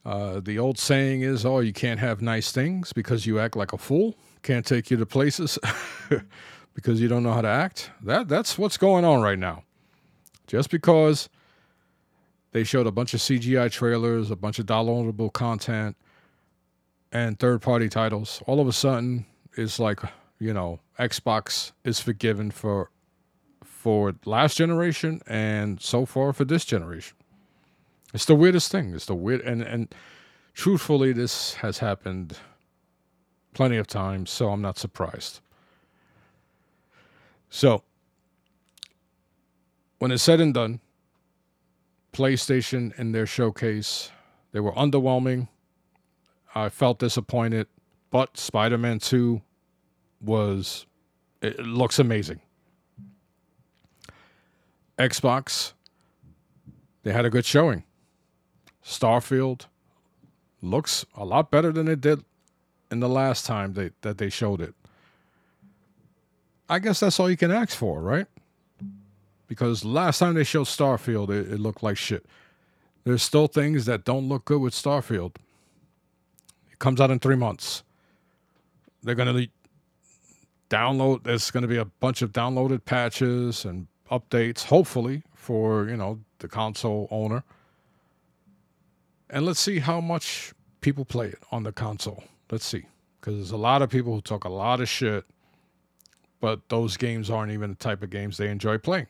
Uh, 0.06 0.40
the 0.40 0.58
old 0.58 0.80
saying 0.80 1.22
is, 1.22 1.46
"Oh, 1.46 1.60
you 1.60 1.74
can't 1.74 2.00
have 2.00 2.22
nice 2.22 2.54
things 2.54 2.94
because 2.94 3.26
you 3.26 3.40
act 3.40 3.58
like 3.58 3.74
a 3.74 3.78
fool. 3.78 4.16
Can't 4.42 4.66
take 4.66 4.92
you 4.92 4.98
to 4.98 5.06
places 5.06 5.60
because 6.74 7.02
you 7.02 7.08
don't 7.08 7.24
know 7.24 7.34
how 7.34 7.42
to 7.42 7.48
act." 7.48 7.92
That 8.02 8.28
that's 8.28 8.58
what's 8.58 8.78
going 8.78 9.06
on 9.06 9.22
right 9.22 9.40
now. 9.40 9.64
Just 10.48 10.70
because 10.70 11.30
they 12.52 12.64
showed 12.64 12.88
a 12.88 12.92
bunch 12.92 13.14
of 13.14 13.20
CGI 13.20 13.70
trailers, 13.72 14.32
a 14.32 14.36
bunch 14.36 14.60
of 14.60 14.66
downloadable 14.66 15.32
content, 15.32 15.98
and 17.12 17.40
third-party 17.40 17.90
titles, 17.90 18.42
all 18.48 18.60
of 18.60 18.68
a 18.68 18.74
sudden 18.74 19.26
it's 19.56 19.80
like 19.80 20.00
you 20.40 20.54
know 20.54 20.80
Xbox 21.00 21.72
is 21.84 22.00
forgiven 22.00 22.52
for 22.52 22.92
for 23.64 24.14
last 24.26 24.58
generation 24.58 25.22
and 25.28 25.82
so 25.82 26.06
far 26.06 26.34
for 26.34 26.46
this 26.46 26.66
generation. 26.66 27.16
It's 28.14 28.26
the 28.26 28.36
weirdest 28.36 28.72
thing. 28.72 28.94
It's 28.94 29.06
the 29.06 29.16
weird 29.16 29.42
and 29.42 29.62
and 29.62 29.94
truthfully, 30.54 31.14
this 31.14 31.54
has 31.56 31.78
happened 31.80 32.38
plenty 33.58 33.78
of 33.78 33.88
times, 33.88 34.30
so 34.30 34.50
I'm 34.50 34.62
not 34.62 34.78
surprised. 34.78 35.40
So, 37.50 37.82
when 39.98 40.12
it's 40.12 40.22
said 40.22 40.40
and 40.40 40.54
done, 40.54 40.80
PlayStation 42.14 42.98
in 43.00 43.14
their 43.14 43.26
showcase, 43.26 44.12
they 44.52 44.60
were 44.60 44.74
underwhelming. 44.74 45.48
I 46.54 46.70
felt 46.70 47.00
disappointed, 47.00 47.66
but 48.12 48.38
Spider 48.38 48.78
Man 48.78 49.00
2 49.00 49.42
was, 50.22 50.86
it 51.42 51.60
looks 51.60 51.98
amazing. 51.98 52.42
Xbox, 55.00 55.74
they 57.02 57.12
had 57.12 57.26
a 57.26 57.32
good 57.32 57.46
showing. 57.46 57.86
Starfield 58.86 59.66
looks 60.62 61.08
a 61.16 61.26
lot 61.26 61.50
better 61.50 61.72
than 61.72 61.88
it 61.88 62.02
did 62.02 62.24
in 62.92 63.00
the 63.00 63.10
last 63.10 63.46
time 63.46 63.74
they, 63.74 63.92
that 64.02 64.18
they 64.18 64.30
showed 64.30 64.62
it. 64.62 64.74
I 66.70 66.80
guess 66.80 67.00
that's 67.00 67.20
all 67.20 67.30
you 67.30 67.38
can 67.38 67.52
ask 67.52 67.76
for, 67.76 68.02
right? 68.02 68.28
Because 69.48 69.86
last 69.86 70.20
time 70.20 70.34
they 70.34 70.44
showed 70.44 70.68
Starfield, 70.68 71.30
it, 71.30 71.52
it 71.52 71.60
looked 71.60 71.82
like 71.82 71.98
shit. 71.98 72.26
There's 73.06 73.24
still 73.24 73.48
things 73.48 73.86
that 73.86 74.04
don't 74.04 74.28
look 74.28 74.44
good 74.46 74.60
with 74.60 74.74
Starfield. 74.74 75.36
It 76.70 76.80
comes 76.80 77.00
out 77.00 77.10
in 77.10 77.20
three 77.20 77.38
months. 77.38 77.84
They're 79.02 79.16
going 79.16 79.34
to 79.34 79.50
download, 80.70 81.24
there's 81.24 81.50
going 81.50 81.62
to 81.62 81.68
be 81.70 81.78
a 81.78 81.86
bunch 81.86 82.22
of 82.22 82.34
downloaded 82.34 82.84
patches 82.84 83.64
and 83.64 83.88
updates, 84.12 84.66
hopefully, 84.66 85.24
for, 85.34 85.88
you 85.88 85.96
know, 85.96 86.20
the 86.40 86.50
console 86.50 87.08
owner. 87.10 87.44
And 89.30 89.46
let's 89.46 89.60
see 89.60 89.80
how 89.80 90.02
much 90.02 90.54
people 90.82 91.06
play 91.06 91.28
it 91.28 91.40
on 91.52 91.64
the 91.64 91.72
console. 91.72 92.24
Let's 92.52 92.66
see. 92.66 92.86
Because 93.20 93.36
there's 93.36 93.52
a 93.52 93.58
lot 93.58 93.82
of 93.82 93.90
people 93.90 94.14
who 94.14 94.22
talk 94.22 94.46
a 94.46 94.50
lot 94.50 94.80
of 94.80 94.88
shit, 94.88 95.26
but 96.40 96.70
those 96.70 96.98
games 96.98 97.30
aren't 97.30 97.52
even 97.52 97.72
the 97.72 97.76
type 97.76 98.04
of 98.04 98.10
games 98.10 98.38
they 98.38 98.50
enjoy 98.50 98.78
playing. 98.78 99.08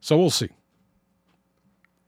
So 0.00 0.18
we'll 0.18 0.30
see. 0.30 0.50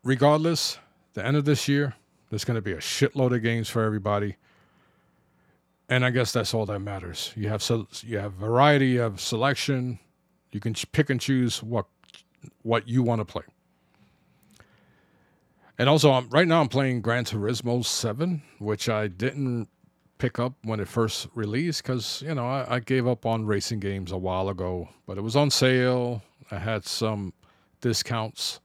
Regardless, 0.02 0.78
the 1.14 1.24
end 1.24 1.36
of 1.36 1.44
this 1.44 1.68
year, 1.68 1.94
there's 2.30 2.44
going 2.44 2.56
to 2.56 2.62
be 2.62 2.72
a 2.72 2.78
shitload 2.78 3.34
of 3.34 3.42
games 3.42 3.68
for 3.68 3.82
everybody. 3.82 4.36
And 5.88 6.04
I 6.04 6.10
guess 6.10 6.32
that's 6.32 6.52
all 6.52 6.66
that 6.66 6.80
matters. 6.80 7.32
You 7.36 7.48
have 7.48 7.62
so 7.62 7.86
you 8.02 8.18
have 8.18 8.32
variety 8.32 8.96
of 8.96 9.20
selection, 9.20 9.98
you 10.50 10.58
can 10.60 10.74
pick 10.92 11.10
and 11.10 11.20
choose 11.20 11.62
what 11.62 11.86
what 12.62 12.88
you 12.88 13.02
want 13.02 13.20
to 13.20 13.24
play. 13.24 13.44
And 15.78 15.88
also, 15.88 16.12
I'm, 16.12 16.28
right 16.30 16.48
now 16.48 16.60
I'm 16.60 16.68
playing 16.68 17.02
Gran 17.02 17.24
Turismo 17.24 17.84
7, 17.84 18.42
which 18.58 18.88
I 18.88 19.08
didn't 19.08 19.68
pick 20.18 20.38
up 20.38 20.54
when 20.62 20.80
it 20.80 20.88
first 20.88 21.28
released 21.34 21.82
because, 21.82 22.22
you 22.22 22.34
know, 22.34 22.46
I, 22.46 22.76
I, 22.76 22.80
gave 22.80 23.06
up 23.06 23.26
on 23.26 23.44
racing 23.44 23.80
games 23.80 24.12
a 24.12 24.16
while 24.16 24.48
ago, 24.48 24.88
but 25.06 25.18
it 25.18 25.20
was 25.20 25.36
on 25.36 25.50
sale. 25.50 26.22
I 26.50 26.58
had 26.58 26.86
some 26.86 27.34
discounts 27.82 28.60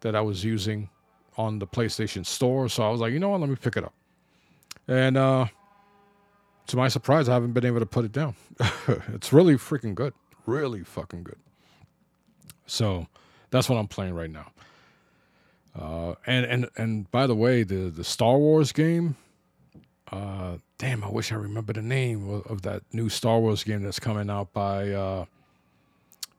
that 0.00 0.14
I 0.14 0.20
was 0.20 0.44
using 0.44 0.88
on 1.36 1.58
the 1.58 1.66
PlayStation 1.66 2.24
Store. 2.24 2.68
So 2.68 2.84
I 2.84 2.90
was 2.90 3.00
like, 3.00 3.12
you 3.12 3.18
know 3.18 3.30
what, 3.30 3.40
let 3.40 3.50
me 3.50 3.56
pick 3.56 3.76
it 3.76 3.82
up. 3.82 3.94
And 4.86 5.16
uh, 5.16 5.46
to 6.68 6.76
my 6.76 6.86
surprise, 6.86 7.28
I 7.28 7.34
haven't 7.34 7.52
been 7.52 7.66
able 7.66 7.80
to 7.80 7.86
put 7.86 8.04
it 8.04 8.12
down. 8.12 8.36
it's 9.12 9.32
really 9.32 9.54
freaking 9.54 9.96
good 9.96 10.14
really 10.46 10.82
fucking 10.82 11.24
good. 11.24 11.38
So 12.66 13.06
that's 13.50 13.68
what 13.68 13.76
I'm 13.76 13.88
playing 13.88 14.14
right 14.14 14.30
now. 14.30 14.52
Uh, 15.78 16.14
and 16.26 16.46
and 16.46 16.68
and 16.76 17.10
by 17.10 17.26
the 17.26 17.34
way, 17.34 17.62
the 17.64 17.90
the 17.90 18.04
Star 18.04 18.38
Wars 18.38 18.72
game. 18.72 19.16
Uh, 20.12 20.58
damn, 20.78 21.02
I 21.02 21.08
wish 21.08 21.32
I 21.32 21.36
remember 21.36 21.72
the 21.72 21.82
name 21.82 22.28
of, 22.30 22.46
of 22.46 22.62
that 22.62 22.82
new 22.92 23.08
Star 23.08 23.40
Wars 23.40 23.64
game 23.64 23.82
that's 23.82 23.98
coming 23.98 24.30
out 24.30 24.52
by. 24.52 24.90
Uh, 24.90 25.24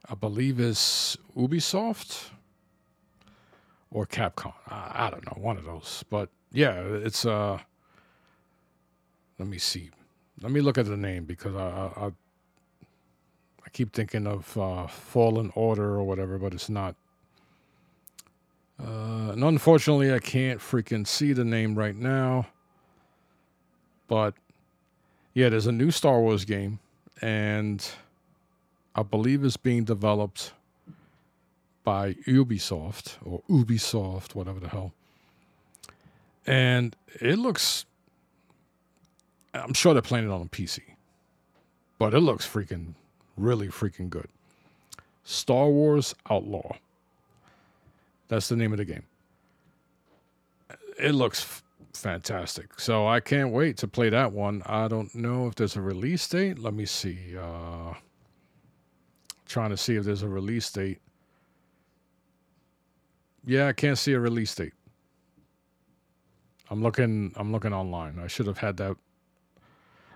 I 0.08 0.14
believe 0.14 0.60
is 0.60 1.18
Ubisoft 1.36 2.28
or 3.90 4.06
Capcom. 4.06 4.54
I, 4.68 5.06
I, 5.06 5.10
don't 5.10 5.26
know, 5.26 5.42
one 5.42 5.58
of 5.58 5.64
those. 5.64 6.04
But 6.08 6.30
yeah, 6.52 6.80
it's 6.80 7.26
uh. 7.26 7.58
Let 9.38 9.48
me 9.48 9.58
see. 9.58 9.90
Let 10.40 10.50
me 10.50 10.62
look 10.62 10.78
at 10.78 10.86
the 10.86 10.96
name 10.96 11.24
because 11.24 11.54
I 11.54 11.90
I, 11.96 12.06
I 12.06 13.68
keep 13.72 13.92
thinking 13.92 14.26
of 14.26 14.56
uh, 14.56 14.86
Fallen 14.86 15.52
Order 15.54 15.96
or 15.96 16.04
whatever, 16.04 16.38
but 16.38 16.54
it's 16.54 16.70
not. 16.70 16.94
Uh, 18.80 19.30
and 19.32 19.42
unfortunately, 19.42 20.12
I 20.12 20.18
can't 20.18 20.60
freaking 20.60 21.06
see 21.06 21.32
the 21.32 21.44
name 21.44 21.74
right 21.74 21.96
now. 21.96 22.46
But 24.08 24.34
yeah, 25.34 25.48
there's 25.48 25.66
a 25.66 25.72
new 25.72 25.90
Star 25.90 26.20
Wars 26.20 26.44
game, 26.44 26.78
and 27.20 27.86
I 28.94 29.02
believe 29.02 29.44
it's 29.44 29.56
being 29.56 29.84
developed 29.84 30.52
by 31.84 32.14
Ubisoft 32.26 33.16
or 33.24 33.42
Ubisoft, 33.48 34.34
whatever 34.34 34.58
the 34.58 34.68
hell. 34.68 34.92
And 36.46 36.96
it 37.20 37.38
looks, 37.38 37.84
I'm 39.54 39.74
sure 39.74 39.92
they're 39.92 40.02
playing 40.02 40.26
it 40.26 40.32
on 40.32 40.42
a 40.42 40.46
PC, 40.46 40.80
but 41.98 42.14
it 42.14 42.20
looks 42.20 42.46
freaking, 42.46 42.94
really 43.36 43.68
freaking 43.68 44.08
good. 44.08 44.28
Star 45.24 45.68
Wars 45.68 46.14
Outlaw. 46.30 46.76
That's 48.28 48.48
the 48.48 48.56
name 48.56 48.72
of 48.72 48.78
the 48.78 48.84
game. 48.84 49.04
It 50.98 51.12
looks 51.12 51.42
f- 51.42 51.62
fantastic. 51.94 52.80
So 52.80 53.06
I 53.06 53.20
can't 53.20 53.50
wait 53.52 53.76
to 53.78 53.88
play 53.88 54.08
that 54.10 54.32
one. 54.32 54.62
I 54.66 54.88
don't 54.88 55.14
know 55.14 55.46
if 55.46 55.54
there's 55.54 55.76
a 55.76 55.80
release 55.82 56.26
date. 56.28 56.58
Let 56.58 56.74
me 56.74 56.86
see. 56.86 57.36
Uh, 57.38 57.94
trying 59.46 59.70
to 59.70 59.76
see 59.76 59.96
if 59.96 60.04
there's 60.04 60.22
a 60.22 60.28
release 60.28 60.70
date. 60.70 61.00
Yeah, 63.44 63.68
I 63.68 63.72
can't 63.72 63.98
see 63.98 64.12
a 64.12 64.20
release 64.20 64.54
date. 64.54 64.72
I'm 66.70 66.82
looking. 66.82 67.32
I'm 67.36 67.52
looking 67.52 67.72
online. 67.72 68.18
I 68.18 68.26
should 68.26 68.46
have 68.46 68.58
had 68.58 68.76
that. 68.78 68.96
I 68.96 69.60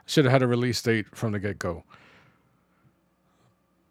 should 0.06 0.24
have 0.24 0.32
had 0.32 0.42
a 0.42 0.48
release 0.48 0.82
date 0.82 1.06
from 1.14 1.32
the 1.32 1.38
get 1.38 1.58
go. 1.58 1.84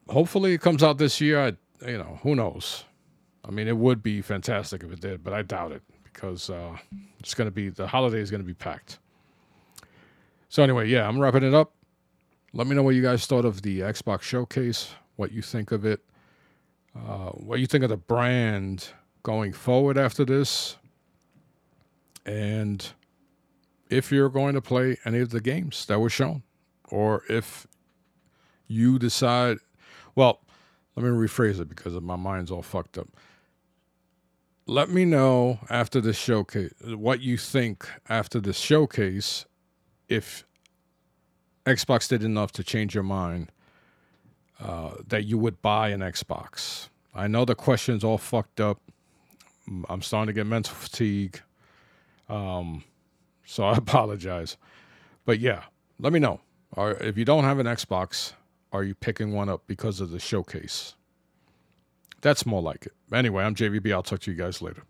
Hopefully, 0.10 0.54
it 0.54 0.62
comes 0.62 0.84
out 0.84 0.98
this 0.98 1.22
year. 1.22 1.40
I, 1.40 1.88
you 1.88 1.98
know, 1.98 2.20
who 2.24 2.36
knows? 2.36 2.84
I 3.46 3.52
mean, 3.52 3.68
it 3.68 3.78
would 3.78 4.04
be 4.04 4.22
fantastic 4.22 4.84
if 4.84 4.92
it 4.92 5.00
did, 5.00 5.24
but 5.24 5.34
I 5.34 5.42
doubt 5.42 5.72
it 5.72 5.82
because 6.04 6.50
uh, 6.50 6.76
it's 7.20 7.34
going 7.34 7.48
to 7.48 7.52
be 7.52 7.70
the 7.70 7.88
holiday 7.88 8.20
is 8.20 8.30
going 8.30 8.42
to 8.42 8.48
be 8.48 8.54
packed. 8.54 9.00
So 10.50 10.64
anyway, 10.64 10.90
yeah, 10.90 11.08
I'm 11.08 11.20
wrapping 11.20 11.44
it 11.44 11.54
up. 11.54 11.74
Let 12.54 12.68
me 12.68 12.76
know 12.76 12.84
what 12.84 12.96
you 12.96 13.02
guys 13.02 13.26
thought 13.26 13.46
of 13.46 13.62
the 13.62 13.82
Xbox 13.82 14.22
showcase, 14.22 14.92
what 15.16 15.32
you 15.32 15.42
think 15.42 15.72
of 15.72 15.86
it, 15.86 16.02
uh, 16.96 17.30
what 17.30 17.60
you 17.60 17.68
think 17.68 17.84
of 17.84 17.90
the 17.90 17.98
brand 17.98 18.90
going 19.22 19.54
forward 19.54 19.98
after 19.98 20.26
this, 20.26 20.78
and 22.26 22.92
if 23.90 24.12
you're 24.12 24.30
going 24.30 24.56
to 24.56 24.62
play 24.62 24.98
any 25.06 25.20
of 25.20 25.30
the 25.30 25.42
games 25.42 25.86
that 25.86 26.00
were 26.00 26.10
shown, 26.10 26.44
or 26.90 27.24
if 27.30 27.68
you 28.68 29.00
decide, 29.00 29.58
well, 30.16 30.42
let 30.96 31.04
me 31.04 31.10
rephrase 31.10 31.60
it 31.60 31.70
because 31.70 31.94
my 32.02 32.16
mind's 32.16 32.52
all 32.52 32.62
fucked 32.62 32.98
up 32.98 33.08
let 34.70 34.90
me 34.90 35.04
know 35.04 35.60
after 35.70 36.00
the 36.00 36.14
showcase 36.14 36.72
what 36.86 37.22
you 37.22 37.38
think 37.38 37.90
after 38.08 38.40
the 38.40 38.54
showcase 38.54 39.46
if 40.08 40.46
Xbox 41.66 42.08
did 42.08 42.24
enough 42.24 42.52
to 42.52 42.64
change 42.64 42.94
your 42.94 43.04
mind 43.04 43.52
uh, 44.60 44.92
that 45.08 45.26
you 45.26 45.40
would 45.40 45.62
buy 45.64 45.90
an 45.90 46.02
Xbox. 46.02 46.90
I 47.16 47.28
know 47.28 47.46
the 47.46 47.56
question's 47.56 48.04
all 48.04 48.20
fucked 48.20 48.62
up. 48.62 48.80
I'm 49.90 50.04
starting 50.04 50.28
to 50.28 50.34
get 50.34 50.46
mental 50.46 50.76
fatigue. 50.76 51.42
Um, 52.28 52.84
so 53.46 53.64
I 53.66 53.76
apologize. 53.76 54.56
But 55.26 55.40
yeah, 55.40 55.64
let 56.00 56.14
me 56.14 56.20
know. 56.20 56.42
Or 56.76 56.92
if 56.92 57.18
you 57.18 57.26
don't 57.26 57.44
have 57.44 57.58
an 57.58 57.66
Xbox, 57.66 58.34
are 58.72 58.84
you 58.84 58.94
picking 58.94 59.34
one 59.34 59.50
up 59.50 59.64
because 59.66 60.00
of 60.00 60.12
the 60.12 60.20
showcase? 60.20 60.94
That's 62.22 62.46
more 62.46 62.62
like 62.62 62.86
it. 62.86 62.94
Anyway, 63.14 63.44
I'm 63.44 63.56
JVB. 63.56 63.92
I'll 63.94 64.04
talk 64.04 64.20
to 64.22 64.32
you 64.32 64.38
guys 64.38 64.62
later. 64.62 64.84